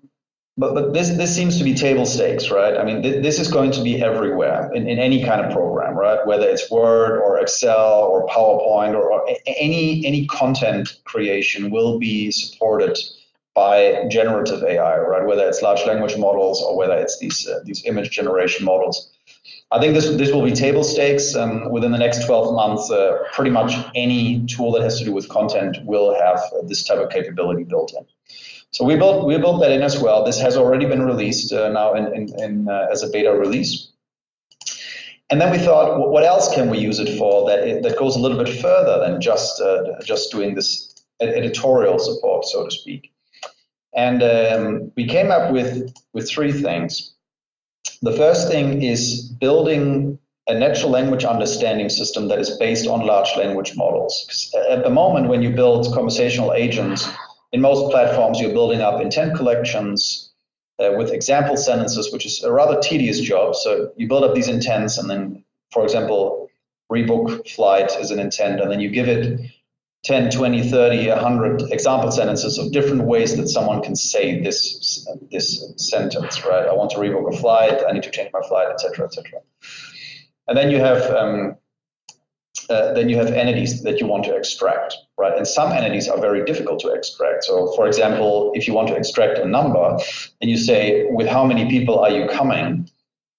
[0.57, 2.77] but, but this, this seems to be table stakes, right?
[2.77, 5.95] I mean, th- this is going to be everywhere in, in any kind of program,
[5.95, 6.19] right?
[6.27, 12.31] Whether it's Word or Excel or PowerPoint or, or any, any content creation will be
[12.31, 12.99] supported
[13.55, 15.27] by generative AI, right?
[15.27, 19.11] Whether it's large language models or whether it's these, uh, these image generation models.
[19.73, 21.35] I think this, this will be table stakes.
[21.37, 25.13] Um, within the next 12 months, uh, pretty much any tool that has to do
[25.13, 28.05] with content will have this type of capability built in.
[28.73, 30.25] So we built we built that in as well.
[30.25, 33.89] This has already been released uh, now in, in, in uh, as a beta release.
[35.29, 38.17] And then we thought, what else can we use it for that it, that goes
[38.17, 43.13] a little bit further than just uh, just doing this editorial support, so to speak.
[43.95, 47.15] And um, we came up with with three things.
[48.03, 53.31] The first thing is building a natural language understanding system that is based on large
[53.37, 54.53] language models.
[54.69, 57.09] At the moment, when you build conversational agents
[57.53, 60.31] in most platforms, you're building up intent collections
[60.81, 63.55] uh, with example sentences, which is a rather tedious job.
[63.55, 66.49] So you build up these intents, and then, for example,
[66.91, 69.41] rebook flight is an intent, and then you give it
[70.05, 75.75] 10, 20, 30, 100 example sentences of different ways that someone can say this this
[75.77, 76.67] sentence, right?
[76.67, 79.41] I want to rebook a flight, I need to change my flight, etc., etc.
[80.49, 81.57] And then you have um,
[82.71, 85.37] uh, then you have entities that you want to extract, right?
[85.37, 87.45] And some entities are very difficult to extract.
[87.45, 89.99] So, for example, if you want to extract a number,
[90.41, 92.89] and you say, with how many people are you coming?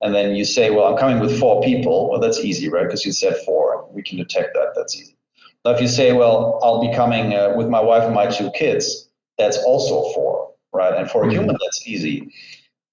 [0.02, 2.10] And then you say, well, I'm coming with four people.
[2.10, 2.84] Well, that's easy, right?
[2.84, 3.88] Because you said four.
[3.91, 4.74] We can detect that.
[4.76, 5.15] That's easy.
[5.63, 8.50] Now, if you say, well, I'll be coming uh, with my wife and my two
[8.52, 10.93] kids, that's also four, right?
[10.93, 11.39] And for a mm-hmm.
[11.39, 12.32] human, that's easy.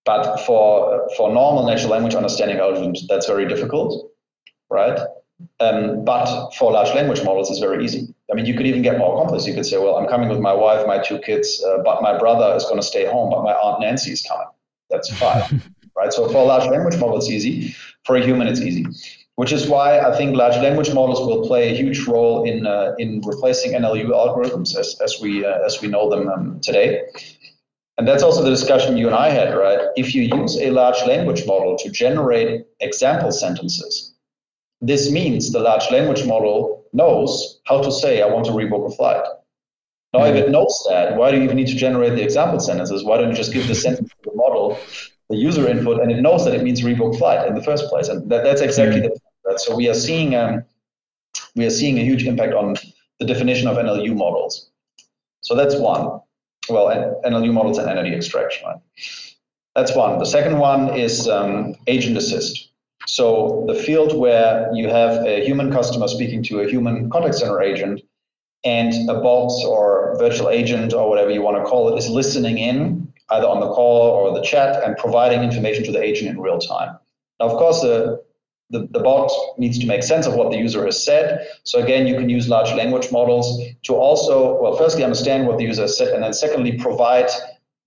[0.05, 4.11] But for for normal natural language understanding algorithms, that's very difficult,
[4.71, 4.99] right?
[5.61, 8.15] Um, but for large language models, it's very easy.
[8.31, 9.47] I mean, you could even get more complex.
[9.47, 12.19] You could say, well, I'm coming with my wife, my two kids, uh, but my
[12.19, 14.49] brother is going to stay home, but my aunt Nancy is coming.
[14.91, 15.63] That's fine,
[15.97, 16.13] right?
[16.13, 17.75] So for a large language model, it's easy.
[18.05, 18.87] For a human, it's easy.
[19.39, 22.97] Which is why I think large language models will play a huge role in uh,
[22.99, 27.03] in replacing NLU algorithms as, as we uh, as we know them um, today.
[27.97, 29.79] And that's also the discussion you and I had, right?
[29.97, 34.13] If you use a large language model to generate example sentences,
[34.81, 38.97] this means the large language model knows how to say, I want to rebook a
[38.97, 39.25] flight.
[40.15, 43.05] Now, if it knows that, why do you even need to generate the example sentences?
[43.05, 44.79] Why don't you just give the sentence to the model,
[45.31, 48.09] the user input, and it knows that it means rebook flight in the first place?
[48.09, 49.15] And that, that's exactly mm-hmm.
[49.15, 50.65] the So we are seeing um,
[51.55, 52.77] we are seeing a huge impact on
[53.19, 54.71] the definition of NLU models.
[55.41, 56.21] So that's one.
[56.69, 58.67] Well, NLU models and entity extraction.
[58.67, 58.77] Right?
[59.75, 60.19] That's one.
[60.19, 62.71] The second one is um, agent assist.
[63.07, 67.63] So the field where you have a human customer speaking to a human contact center
[67.63, 68.03] agent
[68.65, 72.59] and a bot or virtual agent or whatever you want to call it is listening
[72.59, 76.41] in either on the call or the chat and providing information to the agent in
[76.41, 76.99] real time.
[77.41, 78.23] Now, of course, the,
[78.71, 81.47] the, the bot needs to make sense of what the user has said.
[81.65, 85.65] So again, you can use large language models to also, well, firstly, understand what the
[85.65, 87.31] user has said, and then secondly, provide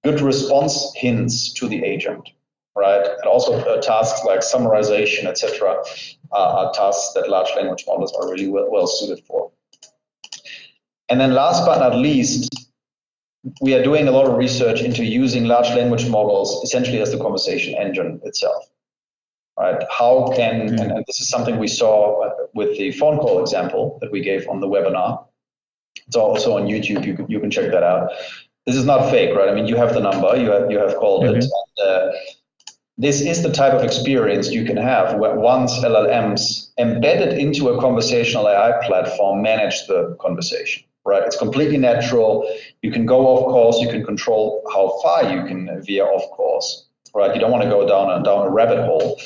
[0.04, 2.30] good response hints to the agent
[2.76, 3.06] right?
[3.06, 5.76] And also uh, tasks like summarization, etc.,
[6.32, 9.52] uh, are tasks that large language models are really well, well suited for.
[11.10, 12.50] And then last but not least,
[13.60, 17.18] we are doing a lot of research into using large language models essentially as the
[17.18, 18.70] conversation engine itself.
[19.62, 19.84] Right?
[19.96, 20.80] How can, mm-hmm.
[20.80, 24.48] and, and this is something we saw with the phone call example that we gave
[24.50, 25.24] on the webinar.
[26.08, 27.06] It's also on YouTube.
[27.06, 28.10] You can, you can check that out.
[28.66, 29.50] This is not fake, right?
[29.50, 31.36] I mean, you have the number, you have, you have called mm-hmm.
[31.36, 31.46] it.
[31.78, 32.12] And, uh,
[32.98, 37.80] this is the type of experience you can have where once LLMs embedded into a
[37.80, 41.22] conversational AI platform manage the conversation, right?
[41.22, 42.52] It's completely natural.
[42.82, 43.80] You can go off course.
[43.80, 47.34] You can control how far you can veer off course, right?
[47.34, 49.20] You don't want to go down a, down a rabbit hole.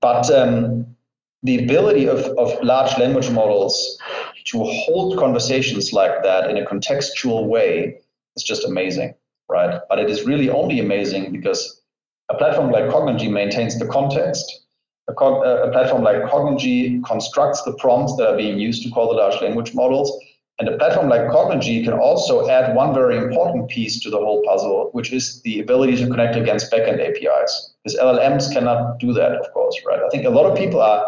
[0.00, 0.96] But um,
[1.42, 3.98] the ability of, of large language models
[4.46, 7.98] to hold conversations like that in a contextual way
[8.36, 9.14] is just amazing,
[9.48, 9.80] right?
[9.88, 11.80] But it is really only amazing because
[12.28, 14.62] a platform like Cognigy maintains the context.
[15.08, 19.08] A, co- a platform like Cognigy constructs the prompts that are being used to call
[19.08, 20.12] the large language models.
[20.58, 24.42] And a platform like Cognigy can also add one very important piece to the whole
[24.46, 27.74] puzzle, which is the ability to connect against backend APIs.
[27.84, 30.00] Because LLMs cannot do that, of course, right?
[30.00, 31.04] I think a lot of people are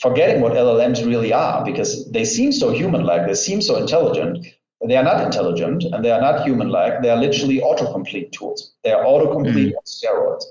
[0.00, 4.46] forgetting what LLMs really are because they seem so human-like, they seem so intelligent.
[4.86, 7.02] They are not intelligent and they are not human-like.
[7.02, 8.74] They are literally autocomplete tools.
[8.84, 9.74] They are autocomplete mm.
[9.74, 10.44] on steroids,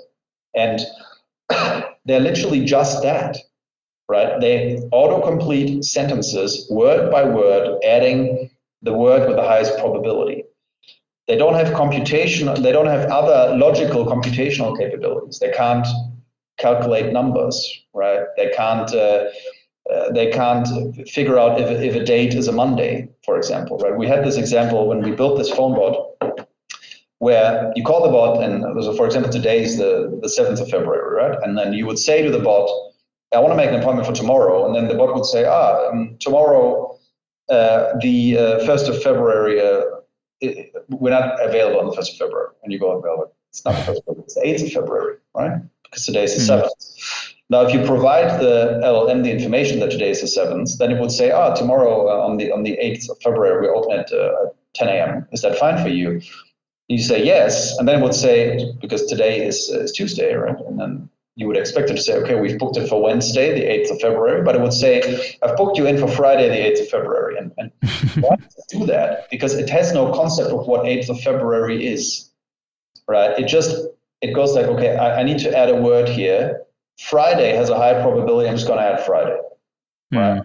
[0.56, 0.82] and
[2.06, 3.38] they're literally just that,
[4.10, 4.40] right?
[4.40, 8.50] They autocomplete sentences word by word, adding
[8.82, 10.44] the word with the highest probability.
[11.28, 12.62] They don't have computation.
[12.62, 15.40] They don't have other logical computational capabilities.
[15.40, 15.88] They can't
[16.58, 18.22] calculate numbers, right?
[18.38, 19.26] They can't uh,
[19.92, 20.68] uh, they can't
[21.10, 23.96] figure out if, if a date is a Monday, for example, right?
[23.96, 26.46] We had this example when we built this phone bot
[27.20, 30.70] where you call the bot and so for example today is the, the 7th of
[30.70, 31.38] February, right?
[31.44, 32.70] And then you would say to the bot,
[33.36, 35.90] I want to make an appointment for tomorrow, and then the bot would say, ah,
[35.90, 36.98] um, tomorrow,
[37.50, 39.82] uh, the uh, 1st of February, uh,
[40.42, 42.50] it, we're not available on the 1st of February.
[42.64, 45.18] And you go, well, it's not the 1st of February, it's the 8th of February,
[45.36, 45.62] right?
[45.96, 46.62] because today is the mm.
[46.62, 47.34] 7th.
[47.50, 51.00] Now, if you provide the LLM the information that today is the 7th, then it
[51.00, 54.12] would say, ah, tomorrow uh, on the on the 8th of February, we open at
[54.12, 55.28] uh, 10 a.m.
[55.32, 56.22] Is that fine for you?
[56.88, 60.60] You say yes, and then it would say, because today is, uh, is Tuesday, right?
[60.68, 63.66] And then you would expect it to say, okay, we've booked it for Wednesday, the
[63.66, 66.84] 8th of February, but it would say, I've booked you in for Friday, the 8th
[66.84, 67.38] of February.
[67.38, 67.72] And, and
[68.24, 69.30] why does it do that?
[69.30, 72.32] Because it has no concept of what 8th of February is,
[73.08, 73.38] right?
[73.38, 73.86] It just
[74.22, 76.64] it goes like, okay, I, I, need to add a word here.
[77.00, 78.50] Friday has a high probability.
[78.50, 79.38] I'm just going to add Friday.
[80.14, 80.38] Mm.
[80.38, 80.44] Right.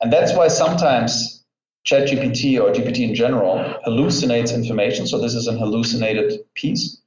[0.00, 1.44] And that's why sometimes
[1.86, 5.06] ChatGPT or GPT in general hallucinates information.
[5.06, 7.02] So this is an hallucinated piece.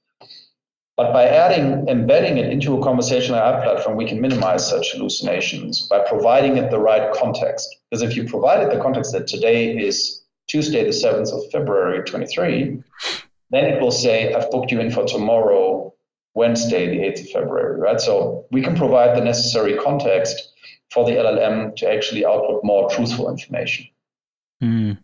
[1.02, 5.88] But by adding, embedding it into a conversational AI platform, we can minimize such hallucinations
[5.88, 7.76] by providing it the right context.
[7.90, 12.84] Because if you provided the context that today is Tuesday, the 7th of February, 23,
[13.50, 15.92] then it will say, I've booked you in for tomorrow,
[16.36, 18.00] Wednesday, the 8th of February, right?
[18.00, 20.54] So we can provide the necessary context
[20.92, 23.88] for the LLM to actually output more truthful information.
[24.62, 25.00] Mm.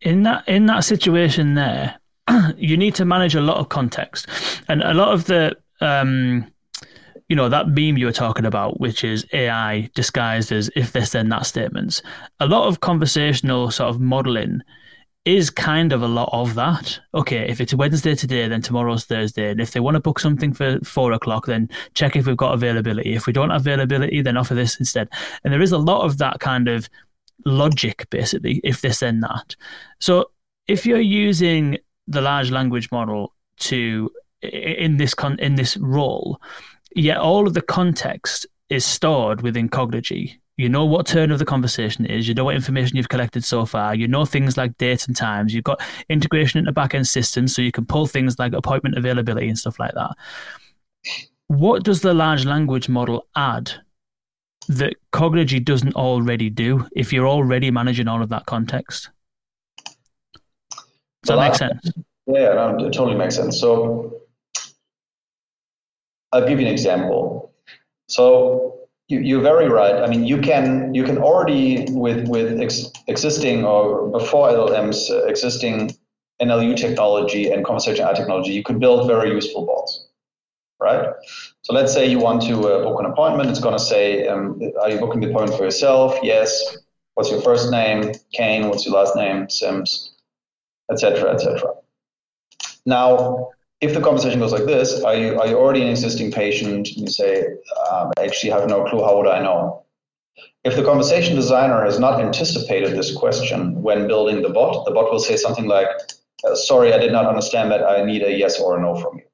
[0.00, 1.98] In that in that situation, there,
[2.56, 4.26] you need to manage a lot of context,
[4.68, 6.46] and a lot of the um,
[7.28, 11.10] you know that meme you were talking about, which is AI disguised as if this
[11.10, 12.02] then that statements.
[12.40, 14.62] A lot of conversational sort of modeling
[15.24, 16.98] is kind of a lot of that.
[17.12, 19.50] Okay, if it's Wednesday today, then tomorrow's Thursday.
[19.50, 22.54] And if they want to book something for four o'clock, then check if we've got
[22.54, 23.14] availability.
[23.14, 25.10] If we don't have availability, then offer this instead.
[25.44, 26.88] And there is a lot of that kind of
[27.44, 29.54] logic, basically, if this, then that.
[29.98, 30.30] So
[30.66, 31.76] if you're using
[32.08, 34.10] the large language model to
[34.42, 36.40] in this con in this role,
[36.94, 41.44] yet all of the context is stored within Cognigy you know what turn of the
[41.44, 42.26] conversation is.
[42.26, 43.94] You know what information you've collected so far.
[43.94, 45.54] You know things like dates and times.
[45.54, 49.56] You've got integration into backend systems, so you can pull things like appointment availability and
[49.56, 50.10] stuff like that.
[51.46, 53.70] What does the large language model add
[54.68, 59.10] that Cognigy doesn't already do if you're already managing all of that context?
[61.22, 61.92] Does that make sense?
[62.26, 63.60] Yeah, no, it totally makes sense.
[63.60, 64.22] So
[66.32, 67.52] I'll give you an example.
[68.08, 69.96] So you, are very right.
[69.96, 75.24] I mean, you can you can already with with ex, existing or before LLMs uh,
[75.24, 75.96] existing
[76.42, 80.08] NLU technology and conversational AI technology, you could build very useful bots,
[80.78, 81.08] right?
[81.62, 83.50] So let's say you want to uh, book an appointment.
[83.50, 86.76] It's going to say, um, "Are you booking the appointment for yourself?" Yes.
[87.14, 88.12] What's your first name?
[88.32, 88.68] Kane.
[88.68, 89.50] What's your last name?
[89.50, 90.14] Simms,
[90.90, 91.74] etc., etc.
[92.86, 96.88] Now, if the conversation goes like this, are you, are you already an existing patient?
[96.88, 97.44] And you say,
[97.90, 99.04] um, I actually have no clue.
[99.04, 99.84] How would I know?
[100.64, 105.10] If the conversation designer has not anticipated this question when building the bot, the bot
[105.10, 105.88] will say something like,
[106.44, 107.84] uh, sorry, I did not understand that.
[107.84, 109.24] I need a yes or a no from you.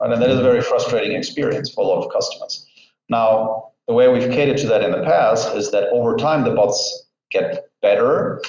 [0.00, 0.12] Right?
[0.12, 2.66] And that is a very frustrating experience for a lot of customers.
[3.08, 6.50] Now, the way we've catered to that in the past is that over time, the
[6.50, 8.40] bots get better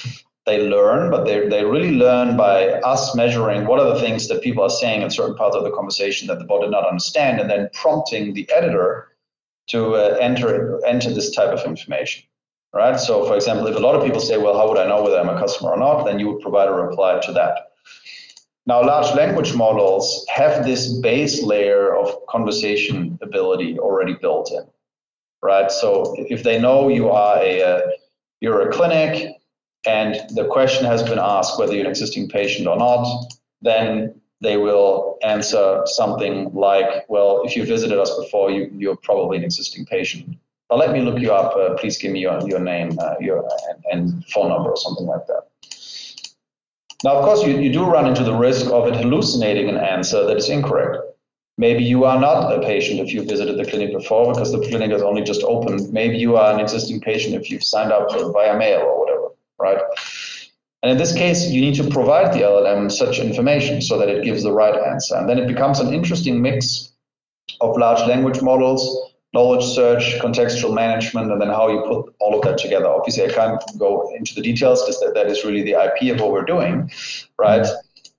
[0.46, 4.42] they learn, but they, they really learn by us measuring what are the things that
[4.42, 7.40] people are saying in certain parts of the conversation that the bot did not understand,
[7.40, 9.08] and then prompting the editor
[9.68, 12.24] to uh, enter enter this type of information.
[12.74, 12.98] Right.
[12.98, 15.18] So, for example, if a lot of people say, "Well, how would I know whether
[15.18, 17.70] I'm a customer or not?" then you would provide a reply to that.
[18.66, 24.66] Now, large language models have this base layer of conversation ability already built in,
[25.42, 25.70] right?
[25.70, 27.82] So, if they know you are a, a
[28.40, 29.33] you're a clinic
[29.86, 34.56] and the question has been asked whether you're an existing patient or not, then they
[34.56, 39.86] will answer something like, well, if you visited us before, you, you're probably an existing
[39.86, 40.36] patient.
[40.68, 41.56] But let me look you up.
[41.56, 45.06] Uh, please give me your, your name uh, your, and, and, phone number or something
[45.06, 45.42] like that.
[47.04, 50.24] Now, of course, you, you do run into the risk of it hallucinating an answer
[50.26, 50.98] that is incorrect.
[51.56, 54.90] Maybe you are not a patient if you visited the clinic before because the clinic
[54.90, 55.92] has only just opened.
[55.92, 59.03] Maybe you are an existing patient if you've signed up via mail or
[59.58, 59.78] right?
[60.82, 64.22] And in this case, you need to provide the LLM such information so that it
[64.22, 65.16] gives the right answer.
[65.16, 66.92] And then it becomes an interesting mix
[67.62, 72.44] of large language models, knowledge search, contextual management, and then how you put all of
[72.44, 72.86] that together.
[72.86, 76.20] Obviously, I can't go into the details because that, that is really the IP of
[76.20, 76.90] what we're doing,
[77.38, 77.66] right?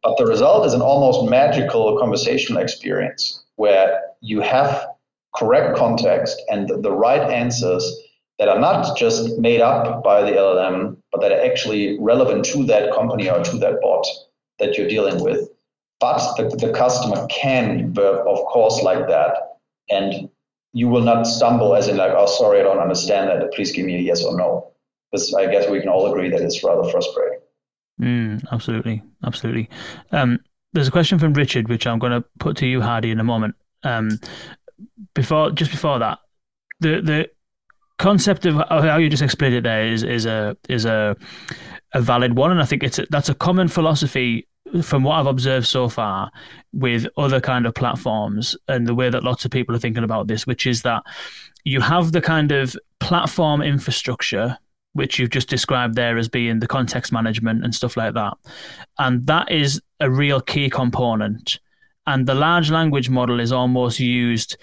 [0.02, 4.88] But the result is an almost magical conversational experience where you have
[5.36, 7.84] correct context and the right answers
[8.40, 12.66] that are not just made up by the LLM, but that are actually relevant to
[12.66, 14.06] that company or to that bot
[14.60, 15.48] that you're dealing with.
[16.00, 19.58] But the, the customer can verb, of course, like that.
[19.90, 20.30] And
[20.74, 23.54] you will not stumble as in like, oh, sorry, I don't understand that.
[23.54, 24.72] Please give me a yes or no.
[25.12, 27.40] Because I guess we can all agree that it's rather frustrating.
[28.02, 29.70] Mm, absolutely, absolutely.
[30.12, 30.40] Um,
[30.74, 33.24] there's a question from Richard, which I'm going to put to you, Hardy, in a
[33.24, 33.56] moment.
[33.84, 34.20] Um,
[35.14, 36.20] before, just before that,
[36.82, 37.30] the the
[37.98, 41.16] concept of how you just explained it there is is a is a
[41.94, 44.48] a valid one, and I think it's a, that's a common philosophy
[44.82, 46.32] from what I've observed so far
[46.74, 50.28] with other kind of platforms and the way that lots of people are thinking about
[50.28, 51.04] this, which is that
[51.64, 54.58] you have the kind of platform infrastructure
[54.96, 58.34] which you've just described there as being the context management and stuff like that.
[58.98, 61.60] And that is a real key component.
[62.08, 64.56] And the large language model is almost used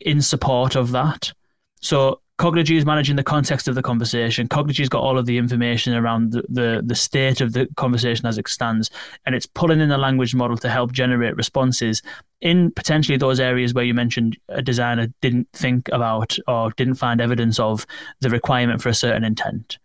[0.00, 1.34] in support of that.
[1.82, 4.48] So Cognigy is managing the context of the conversation.
[4.48, 8.38] Cognigy's got all of the information around the, the, the state of the conversation as
[8.38, 8.90] it stands,
[9.24, 12.02] and it's pulling in the language model to help generate responses
[12.40, 17.20] in potentially those areas where you mentioned a designer didn't think about or didn't find
[17.20, 17.86] evidence of
[18.20, 19.78] the requirement for a certain intent.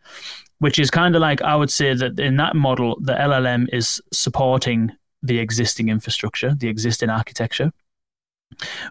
[0.57, 4.01] Which is kind of like I would say that in that model, the LLM is
[4.11, 4.91] supporting
[5.21, 7.71] the existing infrastructure, the existing architecture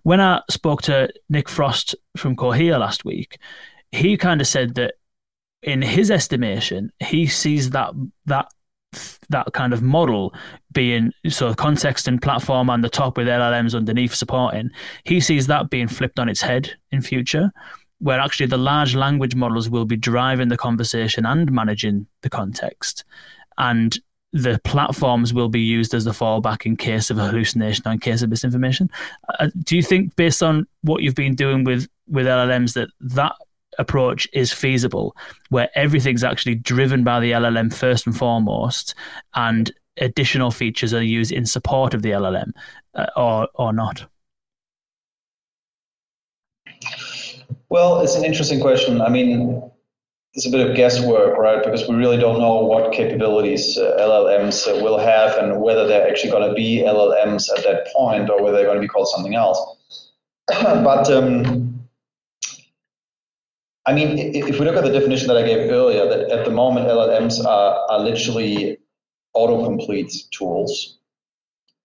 [0.02, 3.38] when I spoke to Nick Frosst from Cohere last week,
[3.92, 4.94] he kind of said that
[5.62, 7.92] in his estimation, he sees that
[8.26, 8.52] that
[9.28, 10.32] that kind of model
[10.72, 14.70] being so context and platform on the top with LLMs underneath supporting,
[15.04, 17.50] he sees that being flipped on its head in future,
[17.98, 23.04] where actually the large language models will be driving the conversation and managing the context.
[23.59, 23.98] And
[24.33, 27.99] the platforms will be used as the fallback in case of a hallucination or in
[27.99, 28.91] case of misinformation.
[29.39, 33.35] Uh, do you think, based on what you've been doing with with LLMs, that that
[33.79, 35.16] approach is feasible,
[35.51, 38.95] where everything's actually driven by the LLM first and foremost,
[39.35, 42.51] and additional features are used in support of the LLM,
[42.95, 44.05] uh, or or not?
[47.70, 49.01] Well, it's an interesting question.
[49.01, 49.70] I mean,
[50.39, 51.64] it's a bit of guesswork, right?
[51.64, 56.09] Because we really don't know what capabilities uh, LLMs uh, will have and whether they're
[56.09, 59.09] actually going to be LLMs at that point or whether they're going to be called
[59.09, 59.59] something else.
[60.47, 61.89] but um,
[63.84, 66.53] I mean, if we look at the definition that I gave earlier, that at the
[66.53, 68.78] moment LLMs are, are literally
[69.34, 70.99] autocomplete tools,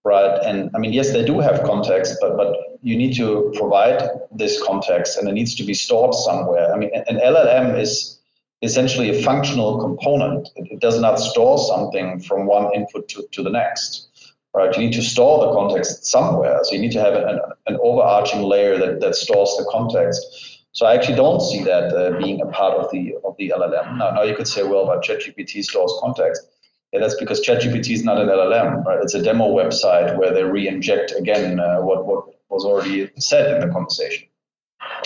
[0.06, 0.40] right?
[0.46, 4.62] And I mean, yes, they do have context, but but you need to provide this
[4.62, 6.72] context, and it needs to be stored somewhere.
[6.72, 8.20] I mean, an LLM is
[8.64, 10.50] essentially a functional component.
[10.56, 14.10] It, does not store something from one input to, to the next.
[14.54, 14.76] Right?
[14.76, 16.60] You need to store the context somewhere.
[16.64, 20.62] So you need to have an, an overarching layer that, that stores the context.
[20.74, 23.98] So I actually don't see that uh, being a part of the of the LLM.
[23.98, 26.48] Now, now you could say, well, but ChatGPT stores context.
[26.92, 29.00] Yeah, that's because ChatGPT is not an LLM, right?
[29.02, 33.68] It's a demo website where they re-inject again uh, what what was already said in
[33.68, 34.28] the conversation.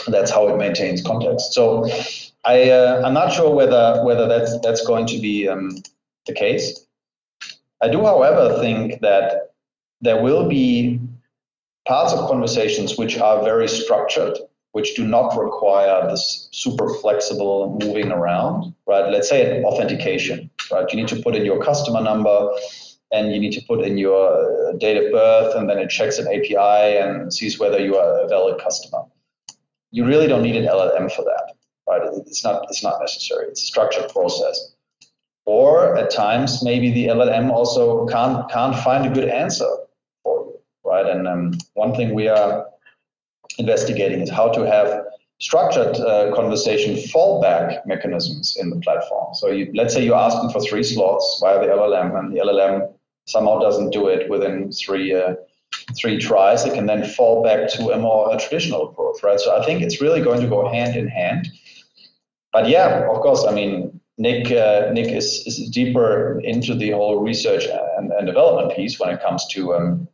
[0.08, 1.54] That's how it maintains context.
[1.54, 1.86] So
[2.48, 5.84] I, uh, I'm not sure whether whether that's that's going to be um,
[6.28, 6.86] the case.
[7.82, 9.52] I do, however, think that
[10.00, 11.02] there will be
[11.86, 14.38] parts of conversations which are very structured,
[14.72, 19.12] which do not require this super flexible moving around, right?
[19.12, 20.90] Let's say authentication, right?
[20.90, 22.50] You need to put in your customer number
[23.12, 26.18] and you need to put in your uh, date of birth, and then it checks
[26.18, 29.04] an API and sees whether you are a valid customer.
[29.92, 31.47] You really don't need an LLM for that
[31.88, 32.02] right?
[32.26, 33.48] It's not it's not necessary.
[33.48, 34.74] It's a structured process.
[35.46, 39.70] Or at times, maybe the LLM also can't can't find a good answer
[40.24, 41.06] for you, right?
[41.06, 42.68] And um, one thing we are
[43.58, 45.06] investigating is how to have
[45.40, 49.34] structured uh, conversation fallback mechanisms in the platform.
[49.36, 52.94] So you, let's say you're asking for three slots via the LLM, and the LLM
[53.26, 55.36] somehow doesn't do it within three uh,
[55.96, 56.66] three tries.
[56.66, 59.40] It can then fall back to a more a traditional approach, right?
[59.40, 61.48] So I think it's really going to go hand in hand.
[62.58, 67.22] But yeah, of course, I mean Nick uh, Nick is, is deeper into the whole
[67.22, 67.66] research
[67.98, 70.08] and, and development piece when it comes to um,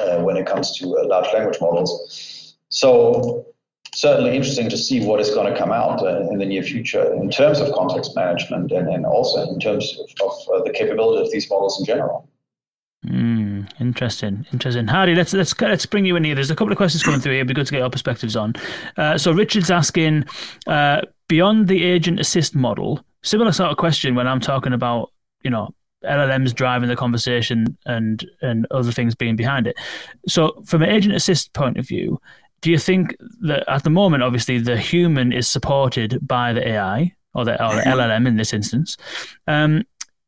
[0.00, 2.56] uh, when it comes to uh, large language models.
[2.70, 3.44] So
[3.94, 7.12] certainly interesting to see what is going to come out uh, in the near future
[7.12, 11.22] in terms of context management and, and also in terms of, of uh, the capability
[11.22, 12.26] of these models in general.
[13.06, 14.86] Mm, interesting, interesting.
[14.86, 16.34] Hardy, let's let's let's bring you in here.
[16.34, 17.40] There's a couple of questions coming through here.
[17.40, 18.54] It'd be good to get your perspectives on.
[18.96, 20.24] Uh, so Richard's asking,
[20.66, 25.12] uh, beyond the agent assist model, similar sort of question when I'm talking about
[25.42, 25.70] you know
[26.04, 29.76] LLMs driving the conversation and and other things being behind it.
[30.26, 32.20] So from an agent assist point of view,
[32.60, 37.14] do you think that at the moment, obviously, the human is supported by the AI
[37.34, 38.96] or the, or the LLM in this instance?
[39.46, 39.84] Um,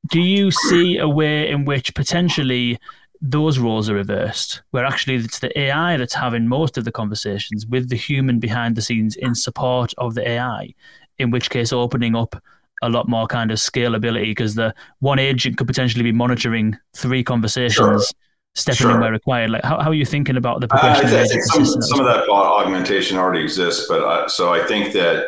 [0.09, 2.79] do you see a way in which potentially
[3.21, 7.67] those roles are reversed, where actually it's the AI that's having most of the conversations
[7.67, 10.75] with the human behind the scenes in support of the AI,
[11.19, 12.43] in which case opening up
[12.83, 17.23] a lot more kind of scalability because the one agent could potentially be monitoring three
[17.23, 18.07] conversations.
[18.07, 18.17] Sure
[18.55, 18.91] stepping sure.
[18.93, 19.51] in where required.
[19.51, 21.07] Like, how, how are you thinking about the progression?
[21.07, 24.93] Uh, I think some, some of that augmentation already exists, but uh, so I think
[24.93, 25.27] that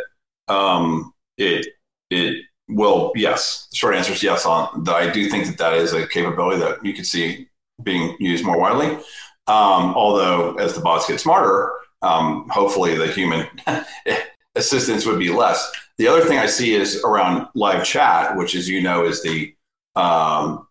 [0.48, 1.66] um, it
[2.10, 3.12] it will.
[3.14, 4.44] Yes, the short answer is yes.
[4.46, 7.48] On that, I do think that that is a capability that you could see
[7.82, 8.96] being used more widely.
[9.46, 11.72] Um, although, as the bots get smarter,
[12.02, 13.46] um, hopefully the human
[14.54, 15.72] assistance would be less.
[15.98, 19.54] The other thing I see is around live chat, which, as you know, is the
[19.94, 20.66] um,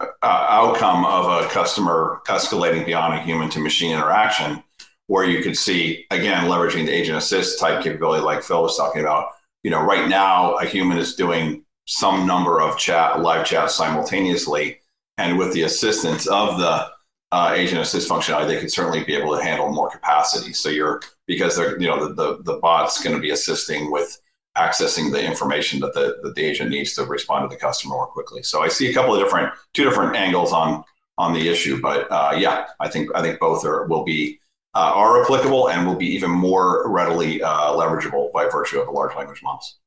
[0.00, 4.62] uh, outcome of a customer escalating beyond a human to machine interaction,
[5.06, 9.02] where you could see again leveraging the agent assist type capability, like Phil was talking
[9.02, 9.28] about.
[9.62, 14.80] You know, right now a human is doing some number of chat, live chat simultaneously,
[15.18, 16.88] and with the assistance of the
[17.32, 20.52] uh, agent assist functionality, they could certainly be able to handle more capacity.
[20.52, 24.20] So you're because they're you know the the, the bot's going to be assisting with
[24.56, 28.06] accessing the information that the, that the agent needs to respond to the customer more
[28.06, 28.42] quickly.
[28.42, 30.84] So I see a couple of different, two different angles on
[31.16, 34.40] on the issue, but uh, yeah, I think I think both are will be
[34.74, 38.92] uh, are applicable and will be even more readily uh, leverageable by virtue of the
[38.92, 39.78] large language models.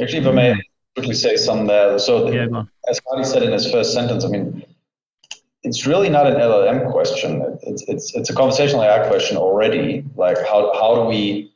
[0.00, 0.60] Actually, if I may
[0.94, 1.98] quickly say something there.
[1.98, 4.64] So, the, yeah, as Hardy said in his first sentence, I mean,
[5.62, 7.58] it's really not an LLM question.
[7.62, 10.04] It's it's it's a conversational AI question already.
[10.16, 11.52] Like how how do we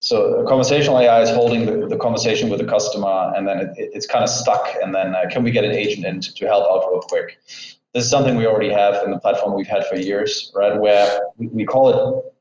[0.00, 4.06] so conversational AI is holding the, the conversation with the customer, and then it, it's
[4.06, 4.66] kind of stuck.
[4.82, 7.38] And then uh, can we get an agent in to, to help out real quick?
[7.94, 10.76] This is something we already have in the platform we've had for years, right?
[10.80, 12.31] Where we, we call it.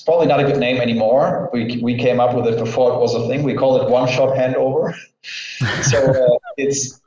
[0.00, 1.50] It's probably not a good name anymore.
[1.52, 3.42] We we came up with it before it was a thing.
[3.42, 4.94] We call it one-shot handover.
[5.82, 7.02] so uh, it's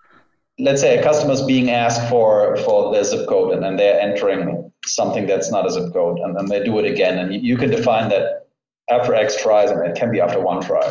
[0.59, 3.99] let's say a customer is being asked for for their zip code, and then they're
[3.99, 7.39] entering something that's not a zip code, and then they do it again, and you,
[7.39, 8.45] you can define that
[8.91, 10.85] after X tries, and it can be after one try.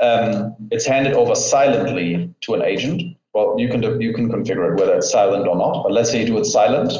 [0.00, 3.18] Um, it's handed over silently to an agent.
[3.34, 5.82] Well, you can you can configure it whether it's silent or not.
[5.82, 6.90] But let's say you do it silent,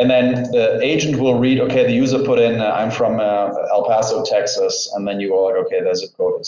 [0.00, 1.60] and then the agent will read.
[1.60, 5.28] Okay, the user put in, uh, "I'm from uh, El Paso, Texas," and then you
[5.28, 6.44] go like, "Okay, their zip code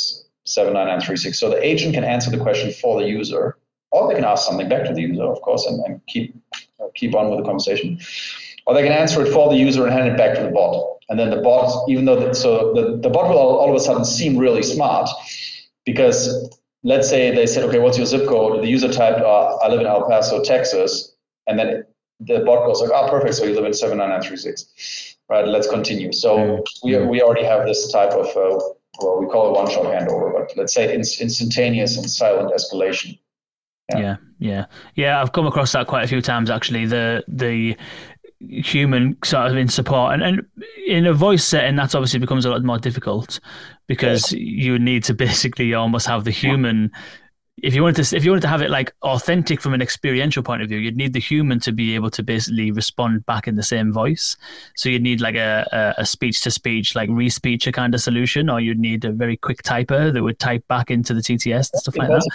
[1.05, 1.39] three six.
[1.39, 3.57] So the agent can answer the question for the user,
[3.91, 6.35] or they can ask something back to the user, of course, and, and keep
[6.81, 7.99] uh, keep on with the conversation
[8.67, 10.99] or they can answer it for the user and hand it back to the bot.
[11.09, 13.75] And then the bot, even though the, so the, the bot will all, all of
[13.75, 15.09] a sudden seem really smart
[15.85, 16.51] because
[16.85, 18.63] let's say they said, okay, what's your zip code?
[18.63, 21.15] The user typed, uh, I live in El Paso, Texas,
[21.47, 21.85] and then
[22.27, 23.35] the bot goes like, oh, perfect.
[23.35, 25.17] So you live in 79936.
[25.29, 26.13] Right, let's continue.
[26.13, 28.63] So we, we already have this type of, uh,
[29.01, 33.19] well, we call it one-shot handover, but let's say instantaneous and silent escalation.
[33.91, 33.99] Yeah.
[33.99, 34.65] yeah, yeah,
[34.95, 35.21] yeah.
[35.21, 36.87] I've come across that quite a few times actually.
[36.87, 37.77] The the
[38.49, 40.47] human sort of in support and, and
[40.87, 43.39] in a voice setting that obviously becomes a lot more difficult
[43.87, 46.91] because you need to basically almost have the human
[47.63, 50.43] if you wanted to if you wanted to have it like authentic from an experiential
[50.43, 53.57] point of view you'd need the human to be able to basically respond back in
[53.57, 54.37] the same voice
[54.75, 58.59] so you'd need like a, a speech to speech like Respeecher kind of solution or
[58.61, 61.97] you'd need a very quick typer that would type back into the tts and stuff
[61.97, 62.27] like that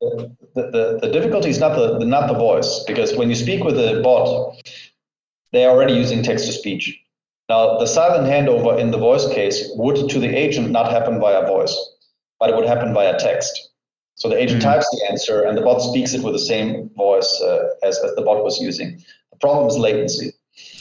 [0.00, 3.78] the, the, the difficulty is not the, not the voice because when you speak with
[3.78, 4.56] a bot
[5.54, 7.00] they're already using text to speech.
[7.48, 11.46] Now, the silent handover in the voice case would to the agent not happen via
[11.46, 11.74] voice,
[12.40, 13.70] but it would happen via text.
[14.16, 14.70] So the agent mm-hmm.
[14.70, 18.14] types the answer and the bot speaks it with the same voice uh, as, as
[18.14, 19.02] the bot was using.
[19.30, 20.32] The problem is latency.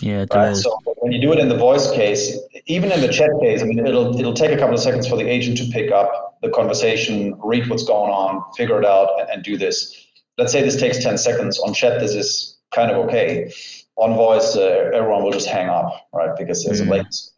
[0.02, 0.56] Yeah, right?
[0.56, 3.66] So when you do it in the voice case, even in the chat case, I
[3.66, 6.50] mean, it'll it'll take a couple of seconds for the agent to pick up the
[6.50, 10.06] conversation, read what's going on, figure it out, and, and do this.
[10.38, 11.60] Let's say this takes 10 seconds.
[11.60, 13.52] On chat, this is kind of okay.
[13.96, 16.36] On voice, uh, everyone will just hang up, right?
[16.38, 16.88] Because there's mm.
[16.88, 17.30] a latency.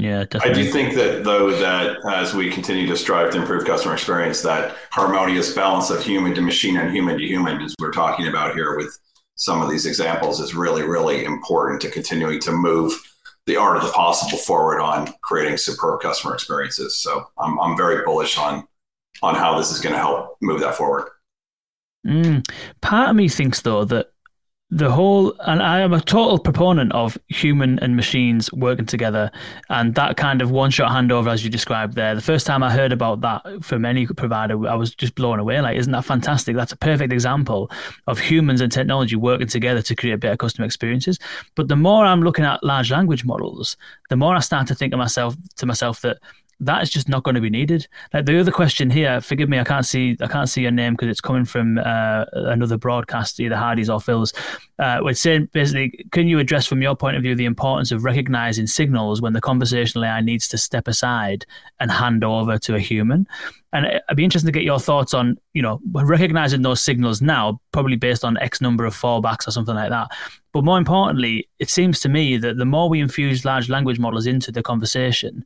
[0.00, 0.62] Yeah, definitely.
[0.62, 4.40] I do think that though that as we continue to strive to improve customer experience,
[4.42, 8.54] that harmonious balance of human to machine and human to human, as we're talking about
[8.54, 8.98] here with
[9.36, 12.92] some of these examples, is really, really important to continuing to move
[13.46, 16.98] the art of the possible forward on creating superb customer experiences.
[16.98, 18.66] So I'm, I'm very bullish on
[19.22, 21.10] on how this is going to help move that forward.
[22.06, 22.48] Mm.
[22.80, 24.12] Part of me thinks though that
[24.72, 29.30] the whole and i am a total proponent of human and machines working together
[29.68, 32.14] and that kind of one shot handover as you described there.
[32.14, 35.60] The first time i heard about that from any provider i was just blown away.
[35.60, 36.54] Like isn't that fantastic?
[36.54, 37.70] That's a perfect example
[38.06, 41.18] of humans and technology working together to create better customer experiences.
[41.56, 43.76] But the more i'm looking at large language models
[44.08, 46.18] the more i start to think of myself to myself that
[46.60, 47.88] that is just not going to be needed.
[48.12, 50.92] Like the other question here, forgive me, I can't see I can't see your name
[50.94, 54.32] because it's coming from uh, another broadcast, either Hardy's or Phil's.
[54.78, 58.04] Uh, it's saying basically, can you address from your point of view the importance of
[58.04, 61.46] recognizing signals when the conversational AI needs to step aside
[61.80, 63.26] and hand over to a human?
[63.72, 67.60] And I'd be interested to get your thoughts on, you know, recognizing those signals now,
[67.72, 70.08] probably based on X number of fallbacks or something like that.
[70.52, 74.26] But more importantly, it seems to me that the more we infuse large language models
[74.26, 75.44] into the conversation,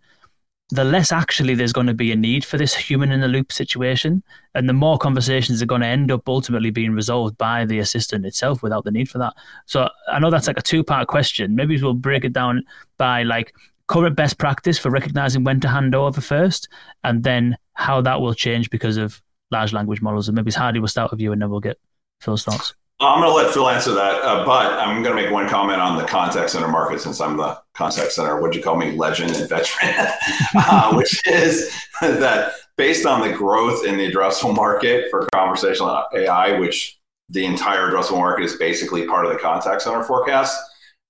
[0.75, 3.53] the less actually there's going to be a need for this human in the loop
[3.53, 4.25] situation.
[4.55, 8.27] And the more conversations are going to end up ultimately being resolved by the assistant
[8.27, 9.35] itself without the need for that.
[9.67, 11.55] So I know that's like a two part question.
[11.55, 12.65] Maybe we'll break it down
[12.99, 13.55] by like
[13.87, 16.69] current best practice for recognizing when to hand over first,
[17.05, 19.23] and then how that will change because of
[19.53, 20.29] large language models.
[20.29, 21.79] And maybe it's Hardy, we'll start with you and then we'll get
[22.21, 22.75] Phil's thoughts.
[23.07, 25.81] I'm going to let Phil answer that, uh, but I'm going to make one comment
[25.81, 28.41] on the contact center market since I'm the contact center.
[28.41, 29.95] What'd you call me, legend and veteran?
[30.55, 36.59] uh, which is that based on the growth in the addressable market for conversational AI,
[36.59, 36.99] which
[37.29, 40.57] the entire addressable market is basically part of the contact center forecast.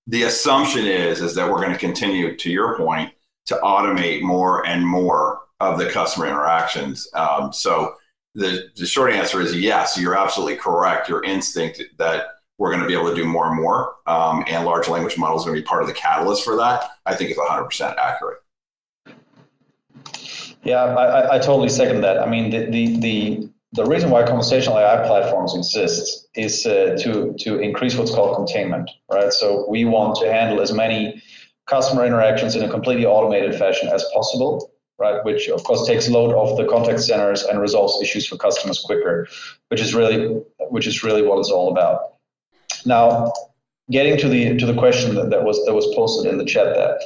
[0.06, 3.12] The assumption is is that we're going to continue, to your point,
[3.46, 7.08] to automate more and more of the customer interactions.
[7.14, 7.94] Um, so
[8.34, 11.08] the, the short answer is yes, you're absolutely correct.
[11.08, 12.26] Your instinct that
[12.58, 15.44] we're going to be able to do more and more, um, and large language models
[15.44, 18.38] are going to be part of the catalyst for that, I think is 100% accurate.
[20.62, 22.18] Yeah, I, I totally second that.
[22.18, 27.34] I mean, the, the, the, the reason why conversational AI platforms exist is uh, to,
[27.40, 29.32] to increase what's called containment, right?
[29.32, 31.22] So we want to handle as many
[31.66, 35.24] customer interactions in a completely automated fashion as possible right?
[35.24, 39.28] Which of course takes load off the contact centers and resolves issues for customers quicker,
[39.68, 42.14] which is really which is really what it's all about.
[42.86, 43.32] Now,
[43.90, 46.74] getting to the to the question that, that was that was posted in the chat
[46.74, 46.98] there.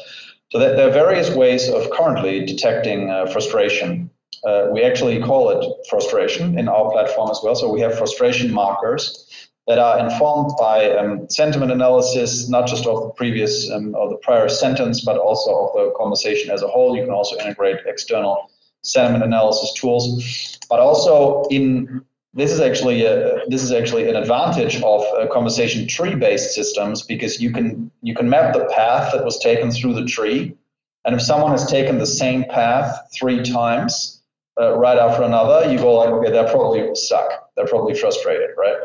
[0.50, 4.10] So that there are various ways of currently detecting uh, frustration.
[4.44, 7.54] Uh, we actually call it frustration in our platform as well.
[7.54, 13.02] So we have frustration markers that are informed by um, sentiment analysis, not just of
[13.02, 16.96] the previous um, or the prior sentence, but also of the conversation as a whole.
[16.96, 18.50] You can also integrate external
[18.82, 22.02] sentiment analysis tools, but also in
[22.32, 27.40] this is actually a, this is actually an advantage of uh, conversation tree-based systems because
[27.40, 30.54] you can you can map the path that was taken through the tree,
[31.04, 34.22] and if someone has taken the same path three times
[34.58, 38.76] uh, right after another, you go like, okay, they're probably stuck, they're probably frustrated, right?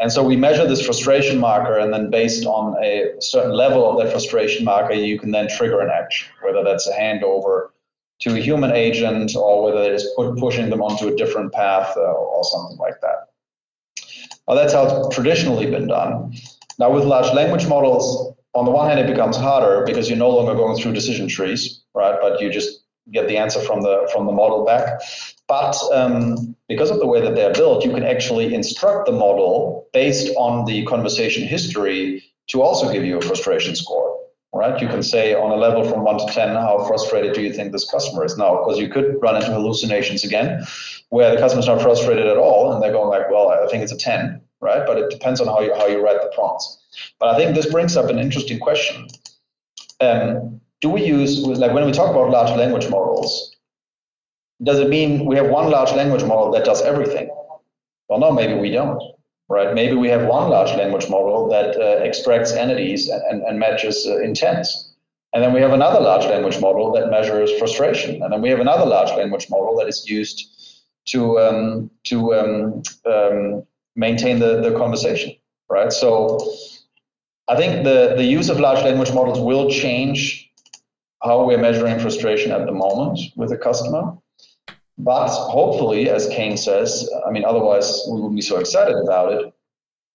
[0.00, 3.98] And so we measure this frustration marker, and then based on a certain level of
[3.98, 7.70] that frustration marker, you can then trigger an action, whether that's a handover
[8.20, 11.96] to a human agent or whether it is put, pushing them onto a different path
[11.96, 13.28] uh, or something like that.
[14.46, 16.34] Well, that's how it's traditionally been done.
[16.78, 20.30] Now, with large language models, on the one hand, it becomes harder because you're no
[20.30, 22.16] longer going through decision trees, right?
[22.20, 25.00] But you just get the answer from the from the model back.
[25.48, 29.88] But um, because of the way that they're built, you can actually instruct the model
[29.92, 34.16] based on the conversation history to also give you a frustration score.
[34.54, 34.80] Right?
[34.80, 37.70] You can say on a level from one to 10, how frustrated do you think
[37.70, 38.56] this customer is now?
[38.56, 40.64] Because you could run into hallucinations again
[41.10, 43.92] where the customer's not frustrated at all and they're going like, well, I think it's
[43.92, 44.86] a 10, right?
[44.86, 46.78] But it depends on how you, how you write the prompts.
[47.20, 49.08] But I think this brings up an interesting question.
[50.00, 53.56] Um, do we use, like when we talk about large language models,
[54.62, 57.28] does it mean we have one large language model that does everything?
[58.08, 59.02] Well, no, maybe we don't,
[59.48, 59.74] right?
[59.74, 64.18] Maybe we have one large language model that uh, extracts entities and, and, matches uh,
[64.20, 64.94] intents.
[65.32, 68.22] And then we have another large language model that measures frustration.
[68.22, 70.48] And then we have another large language model that is used
[71.08, 73.62] to, um, to um, um,
[73.94, 75.34] maintain the, the conversation,
[75.68, 75.92] right?
[75.92, 76.38] So
[77.46, 80.50] I think the, the use of large language models will change
[81.22, 84.16] how we're measuring frustration at the moment with the customer.
[84.98, 89.54] But hopefully, as Kane says, I mean, otherwise we wouldn't be so excited about it.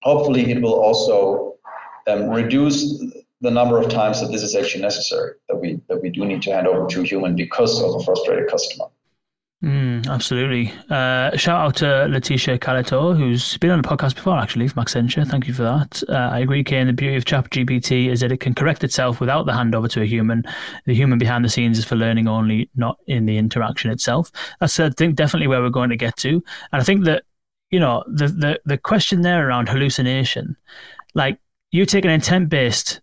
[0.02, 1.56] Hopefully, it will also
[2.08, 3.02] um, reduce
[3.40, 6.42] the number of times that this is actually necessary, that we that we do need
[6.42, 8.86] to hand over to a human because of a frustrated customer.
[9.64, 10.74] Mm, absolutely.
[10.89, 15.26] Uh, shout out to Letitia Calator, who's been on the podcast before, actually, from Accenture.
[15.26, 16.03] Thank you for that.
[16.09, 16.88] Uh, I agree, Kane.
[16.88, 20.05] The beauty of ChatGPT is that it can correct itself without the handover to a
[20.05, 20.43] human.
[20.86, 24.34] The human behind the scenes is for learning only, not in the interaction itself.
[24.59, 26.43] That's, I think, definitely where we're going to get to.
[26.74, 27.24] And I think that,
[27.72, 30.57] you know, the, the, the question there around hallucination,
[31.14, 31.39] like
[31.72, 32.99] you take an intent based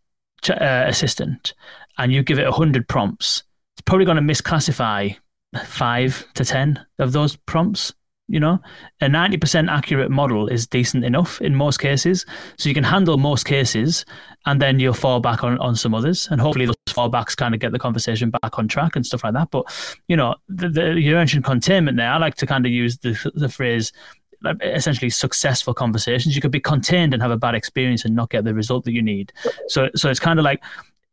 [0.51, 1.55] uh, assistant
[1.97, 5.17] and you give it 100 prompts, it's probably going to misclassify
[5.65, 7.93] five to 10 of those prompts.
[8.29, 8.61] You know,
[9.01, 12.25] a 90% accurate model is decent enough in most cases.
[12.59, 14.05] So you can handle most cases
[14.47, 16.29] and then you'll fall back on, on some others.
[16.31, 19.33] And hopefully those fallbacks kind of get the conversation back on track and stuff like
[19.33, 19.51] that.
[19.51, 19.67] But,
[20.07, 22.09] you know, the, the, you mentioned containment there.
[22.09, 23.93] I like to kind of use the, the phrase
[24.63, 26.35] essentially successful conversations.
[26.35, 28.93] You could be contained and have a bad experience and not get the result that
[28.93, 29.33] you need.
[29.69, 30.63] So, so it's kind of like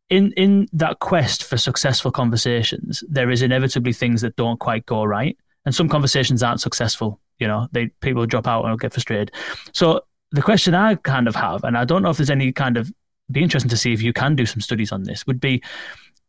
[0.09, 5.03] in in that quest for successful conversations, there is inevitably things that don't quite go
[5.03, 7.19] right, and some conversations aren't successful.
[7.39, 9.31] You know, they people drop out and get frustrated.
[9.73, 10.01] So
[10.31, 12.91] the question I kind of have, and I don't know if there's any kind of
[13.29, 15.61] be interesting to see if you can do some studies on this, would be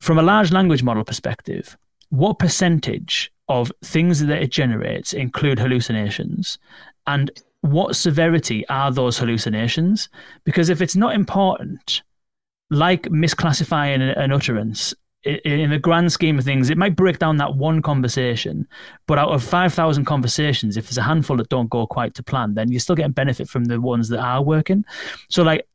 [0.01, 1.77] from a large language model perspective,
[2.11, 6.59] what percentage of things that it generates include hallucinations,
[7.07, 7.31] and
[7.63, 10.09] what severity are those hallucinations?
[10.45, 12.03] Because if it's not important,
[12.71, 14.95] like misclassifying an utterance
[15.25, 18.67] in the grand scheme of things, it might break down that one conversation.
[19.07, 22.55] But out of 5,000 conversations, if there's a handful that don't go quite to plan,
[22.55, 24.85] then you're still getting benefit from the ones that are working.
[25.29, 25.67] So, like,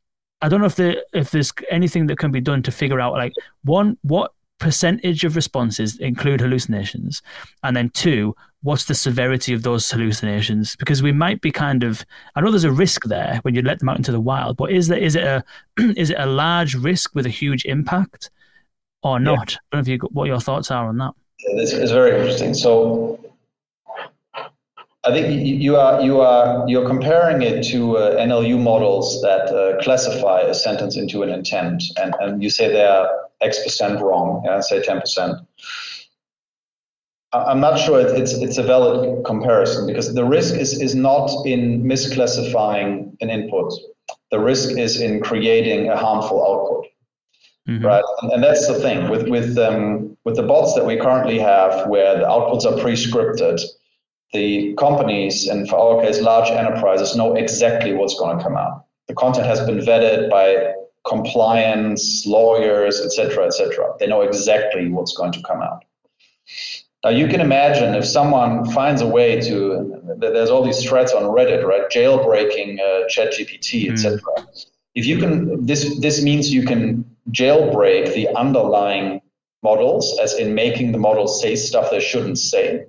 [0.42, 3.14] I don't know if the if there's anything that can be done to figure out,
[3.14, 3.34] like,
[3.64, 7.22] one, what percentage of responses include hallucinations,
[7.64, 10.76] and then two, what's the severity of those hallucinations?
[10.78, 12.06] Because we might be kind of
[12.36, 14.72] I know there's a risk there when you let them out into the wild, but
[14.72, 15.44] is there is it a
[15.78, 18.32] is it a large risk with a huge impact
[19.04, 19.52] or not?
[19.52, 19.58] Yeah.
[19.72, 21.14] I don't know if you what your thoughts are on that.
[21.40, 22.54] It's, it's very interesting.
[22.54, 23.20] So
[25.06, 29.82] I think you are you are you're comparing it to uh, NLU models that uh,
[29.84, 33.10] classify a sentence into an intent, and, and you say they are
[33.42, 35.40] X percent wrong, yeah, say ten percent.
[37.34, 41.84] I'm not sure it's it's a valid comparison because the risk is is not in
[41.84, 43.74] misclassifying an input.
[44.30, 46.86] The risk is in creating a harmful output,
[47.68, 47.86] mm-hmm.
[47.86, 48.04] right?
[48.22, 51.88] And, and, that's the thing with with um, with the bots that we currently have,
[51.88, 53.62] where the outputs are pre-scripted.
[54.34, 58.86] The companies, and for our case, large enterprises, know exactly what's going to come out.
[59.08, 60.74] The content has been vetted by
[61.08, 63.94] compliance, lawyers, etc., etc.
[64.00, 65.84] They know exactly what's going to come out.
[67.04, 71.24] Now you can imagine if someone finds a way to, there's all these threats on
[71.24, 71.90] Reddit, right?
[71.90, 74.22] Jailbreaking uh, ChatGPT, etc.
[74.38, 74.66] Mm.
[74.96, 79.22] If you can, this this means you can jailbreak the underlying
[79.64, 82.86] models, as in making the models say stuff they shouldn't say.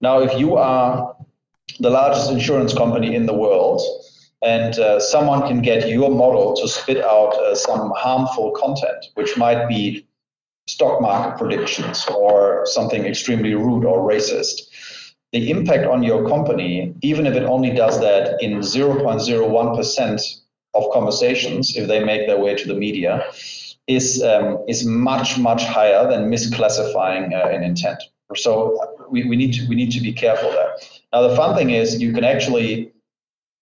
[0.00, 1.16] Now, if you are
[1.78, 3.80] the largest insurance company in the world,
[4.42, 9.36] and uh, someone can get your model to spit out uh, some harmful content, which
[9.36, 10.06] might be
[10.66, 14.60] stock market predictions or something extremely rude or racist.
[15.32, 20.40] The impact on your company, even if it only does that in 0.01%
[20.74, 23.24] of conversations, if they make their way to the media,
[23.86, 28.02] is um, is much much higher than misclassifying uh, an intent.
[28.36, 28.78] So
[29.10, 30.72] we, we need to we need to be careful there.
[31.12, 32.92] Now the fun thing is you can actually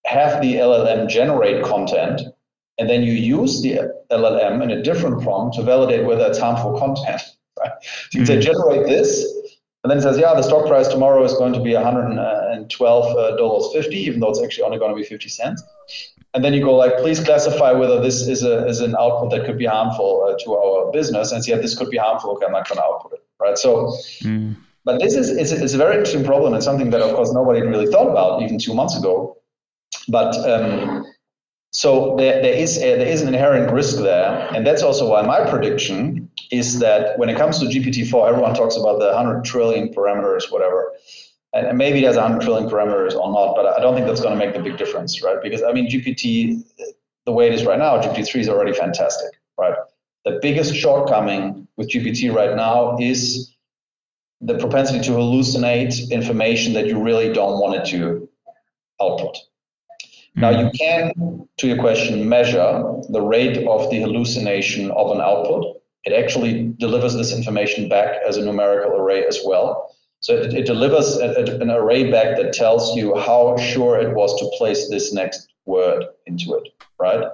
[0.05, 2.21] have the LLM generate content
[2.79, 6.79] and then you use the LLM in a different prompt to validate whether it's harmful
[6.79, 7.21] content.
[7.59, 7.71] Right?
[7.81, 8.25] So you mm-hmm.
[8.25, 9.25] say generate this,
[9.83, 14.21] and then it says, yeah, the stock price tomorrow is going to be $112.50, even
[14.21, 15.61] though it's actually only going to be 50 cents.
[16.33, 19.45] And then you go like, please classify whether this is a is an output that
[19.45, 21.31] could be harmful uh, to our business.
[21.31, 22.31] And say, yeah, this could be harmful.
[22.31, 23.23] Okay, I'm not going to output it.
[23.39, 23.57] Right.
[23.57, 24.55] So, mm.
[24.85, 27.61] but this is it's, it's a very interesting problem and something that, of course, nobody
[27.61, 29.37] really thought about even two months ago.
[30.07, 31.05] But um,
[31.71, 35.21] so there, there is a, there is an inherent risk there, and that's also why
[35.21, 39.93] my prediction is that when it comes to GPT-4, everyone talks about the 100 trillion
[39.93, 40.93] parameters, whatever,
[41.53, 44.37] and, and maybe there's 100 trillion parameters or not, but I don't think that's going
[44.37, 45.37] to make the big difference, right?
[45.41, 46.63] Because I mean, GPT,
[47.25, 49.75] the way it is right now, GPT-3 is already fantastic, right?
[50.25, 53.55] The biggest shortcoming with GPT right now is
[54.41, 58.27] the propensity to hallucinate information that you really don't want it to
[59.01, 59.37] output.
[60.35, 65.81] Now you can, to your question, measure the rate of the hallucination of an output.
[66.05, 69.95] It actually delivers this information back as a numerical array as well.
[70.21, 74.15] So it, it delivers a, a, an array back that tells you how sure it
[74.15, 76.69] was to place this next word into it,
[76.99, 77.25] right?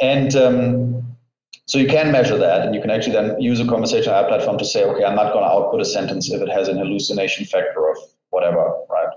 [0.00, 1.16] And um,
[1.66, 4.58] so you can measure that, and you can actually then use a conversational AI platform
[4.58, 7.44] to say, okay, I'm not going to output a sentence if it has an hallucination
[7.44, 7.98] factor of
[8.30, 9.08] whatever, right?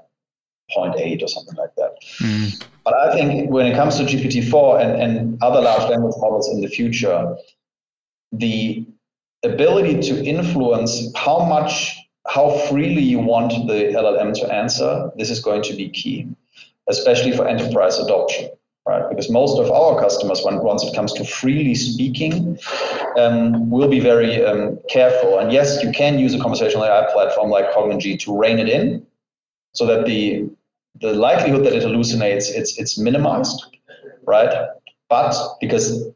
[0.75, 2.01] 0.8 or something like that.
[2.19, 2.63] Mm.
[2.83, 6.61] But I think when it comes to GPT-4 and, and other large language models in
[6.61, 7.35] the future,
[8.31, 8.85] the
[9.43, 11.95] ability to influence how much,
[12.27, 16.27] how freely you want the LLM to answer, this is going to be key,
[16.89, 18.49] especially for enterprise adoption,
[18.87, 19.07] right?
[19.09, 22.57] Because most of our customers, when, once it comes to freely speaking,
[23.17, 25.39] um, will be very um, careful.
[25.39, 29.05] And yes, you can use a conversational AI platform like Cognigy to rein it in
[29.73, 30.49] so that the
[30.99, 33.77] the likelihood that it hallucinates it's it's minimized,
[34.25, 34.67] right?
[35.09, 36.11] But because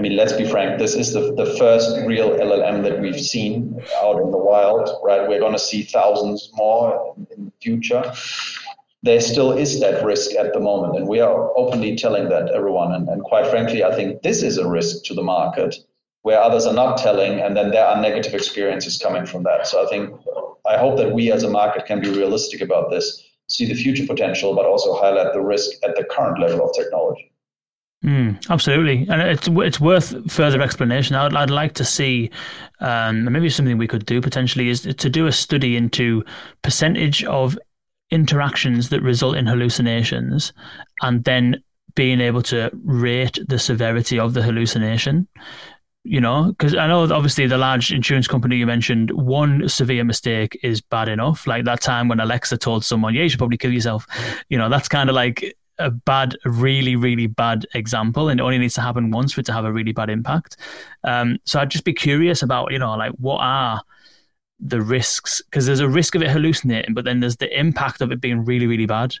[0.00, 3.78] I mean, let's be frank, this is the, the first real LLM that we've seen
[4.02, 5.28] out in the wild, right?
[5.28, 8.10] We're going to see thousands more in, the future.
[9.02, 12.94] There still is that risk at the moment, and we are openly telling that everyone.
[12.94, 15.76] And, and quite frankly, I think this is a risk to the market
[16.22, 19.66] where others are not telling, and then there are negative experiences coming from that.
[19.66, 20.14] So I think
[20.66, 24.06] I hope that we as a market can be realistic about this see the future
[24.06, 27.32] potential, but also highlight the risk at the current level of technology.
[28.04, 31.16] Mm, absolutely, and it's it's worth further explanation.
[31.16, 32.30] I'd, I'd like to see,
[32.80, 36.24] um, maybe something we could do potentially is to do a study into
[36.62, 37.58] percentage of
[38.10, 40.54] interactions that result in hallucinations,
[41.02, 41.62] and then
[41.94, 45.28] being able to rate the severity of the hallucination
[46.02, 50.58] you know, because I know obviously the large insurance company you mentioned, one severe mistake
[50.62, 51.46] is bad enough.
[51.46, 54.06] Like that time when Alexa told someone, yeah, you should probably kill yourself.
[54.48, 58.58] You know, that's kind of like a bad, really, really bad example, and it only
[58.58, 60.56] needs to happen once for it to have a really bad impact.
[61.04, 63.82] Um, so I'd just be curious about, you know, like what are
[64.58, 65.42] the risks?
[65.42, 68.44] Because there's a risk of it hallucinating, but then there's the impact of it being
[68.44, 69.14] really, really bad.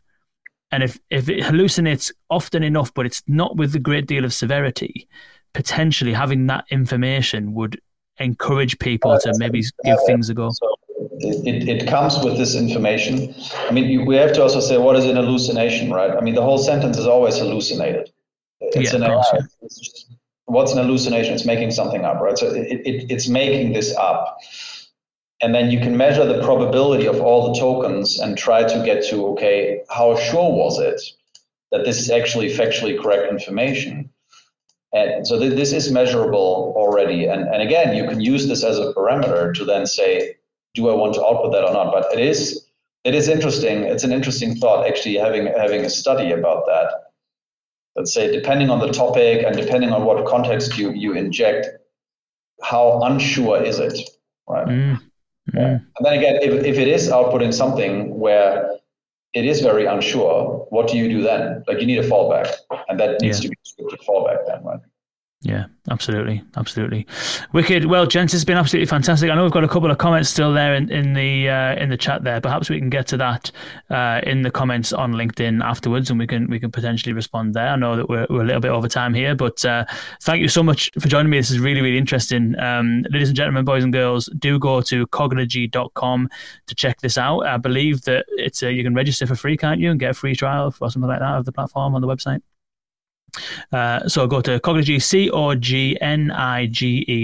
[0.70, 4.32] And if if it hallucinates often enough, but it's not with a great deal of
[4.32, 5.08] severity,
[5.52, 7.80] potentially having that information would
[8.18, 10.50] encourage people to maybe give things a go.
[10.50, 10.76] So
[11.20, 13.34] it, it, comes with this information.
[13.68, 16.10] I mean, we have to also say what is an hallucination, right?
[16.10, 18.10] I mean, the whole sentence is always hallucinated.
[18.60, 19.40] It's yeah, an course, yeah.
[19.62, 20.06] it's
[20.50, 21.34] what's an hallucination?
[21.34, 22.36] It's making something up, right?
[22.36, 24.38] So it, it, it's making this up.
[25.42, 29.06] And then you can measure the probability of all the tokens and try to get
[29.08, 31.00] to, okay, how sure was it
[31.72, 34.10] that this is actually factually correct information?
[34.92, 37.26] And so th- this is measurable already.
[37.26, 40.36] And, and again, you can use this as a parameter to then say,
[40.74, 41.92] do I want to output that or not?
[41.92, 42.66] But it is
[43.04, 43.84] it is interesting.
[43.84, 47.12] It's an interesting thought actually having having a study about that.
[47.96, 51.66] Let's say depending on the topic and depending on what context you you inject,
[52.62, 53.98] how unsure is it?
[54.48, 54.66] Right.
[54.66, 55.00] Mm.
[55.54, 55.78] Yeah.
[55.96, 58.79] And then again, if, if it is outputting something where
[59.34, 61.64] it is very unsure, what do you do then?
[61.66, 62.52] Like you need a fallback,
[62.88, 63.50] and that needs yeah.
[63.50, 64.80] to be a fallback then, right?
[65.42, 67.06] Yeah, absolutely, absolutely.
[67.54, 67.86] Wicked.
[67.86, 69.30] Well, gents, it's been absolutely fantastic.
[69.30, 71.88] I know we've got a couple of comments still there in, in the uh, in
[71.88, 72.42] the chat there.
[72.42, 73.50] Perhaps we can get to that
[73.88, 77.68] uh, in the comments on LinkedIn afterwards, and we can we can potentially respond there.
[77.68, 79.86] I know that we're, we're a little bit over time here, but uh,
[80.20, 81.38] thank you so much for joining me.
[81.38, 82.54] This is really really interesting.
[82.58, 86.28] Um, ladies and gentlemen, boys and girls, do go to cognigy.com
[86.66, 87.46] to check this out.
[87.46, 90.36] I believe that it's you can register for free, can't you, and get a free
[90.36, 92.42] trial or something like that of the platform on the website.
[93.72, 95.46] Uh, so go to Cognigy, C-O-G-N-I-G-E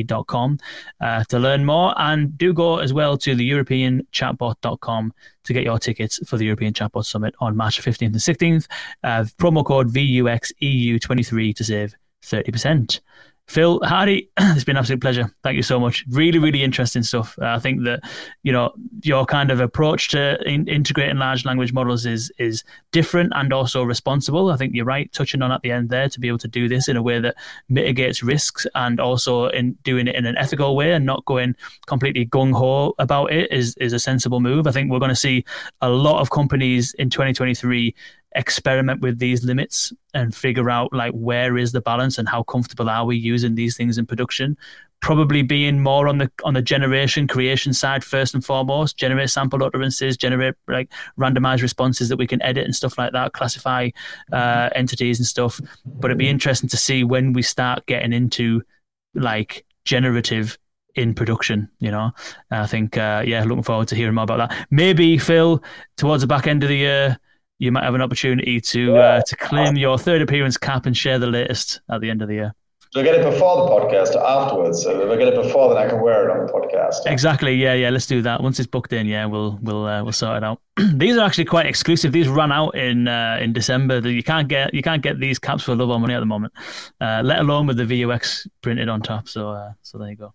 [0.05, 0.59] dot com
[1.01, 1.95] uh, to learn more.
[1.97, 5.13] And do go as well to the European Chatbot.com
[5.45, 8.67] to get your tickets for the European Chatbot Summit on March 15th and 16th.
[9.05, 13.01] Uh, promo code VUXEU23 to save 30%.
[13.49, 15.33] Phil Hardy, it's been an absolute pleasure.
[15.45, 16.05] Thank you so much.
[16.11, 17.39] Really, really interesting stuff.
[17.41, 18.01] Uh, I think that
[18.43, 18.73] you know
[19.03, 23.85] your kind of approach to in- integrating large language models is is different and also
[23.85, 24.51] responsible.
[24.51, 26.69] I think you're right, touching on at the end there to be able to do
[26.69, 27.37] this in a way that
[27.69, 31.55] mitigates risks and also in doing it in an ethical way and not going
[31.87, 34.67] completely gung ho about it is is a sensible move.
[34.67, 35.45] I think we're going to see
[35.81, 37.95] a lot of companies in 2023
[38.37, 42.89] experiment with these limits and figure out like where is the balance and how comfortable
[42.89, 44.57] are we using these things in production.
[45.01, 49.63] Probably being more on the on the generation creation side first and foremost generate sample
[49.63, 53.91] utterances generate like randomized responses that we can edit and stuff like that classify
[54.33, 55.61] uh, entities and stuff.
[55.85, 58.63] But it'd be interesting to see when we start getting into
[59.15, 60.59] like generative
[60.95, 62.11] in production you know?
[62.51, 64.67] I think uh, yeah looking forward to hearing more about that.
[64.71, 65.63] Maybe phil
[65.97, 67.19] towards the back end of the year
[67.59, 71.19] you might have an opportunity to uh, to claim your third appearance cap and share
[71.19, 72.55] the latest at the end of the year.
[72.93, 74.83] Do I get it before the podcast or afterwards?
[74.83, 77.11] So if I get it before, then I can wear it on the podcast.
[77.11, 77.55] Exactly.
[77.55, 77.91] Yeah, yeah.
[77.91, 78.43] Let's do that.
[78.43, 80.61] Once it's booked in, yeah, we'll we'll uh, we'll sort it out.
[80.95, 82.13] these are actually quite exclusive.
[82.13, 83.99] These run out in uh, in December.
[84.09, 86.53] You can't get you can't get these caps for love or money at the moment.
[87.01, 89.29] Uh, let alone with the VUX printed on top.
[89.29, 90.35] So uh, so there you go.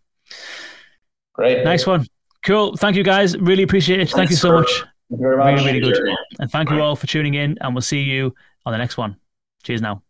[1.34, 1.63] Great.
[1.63, 2.05] Nice one.
[2.43, 2.76] Cool.
[2.76, 3.38] Thank you guys.
[3.38, 4.09] Really appreciate it.
[4.09, 4.84] Thank you so much.
[5.12, 5.59] Thank you very much.
[5.59, 6.16] Really, really good.
[6.39, 7.57] And thank you all for tuning in.
[7.59, 8.34] And we'll see you
[8.66, 9.18] on the next one.
[9.62, 10.03] Cheers now.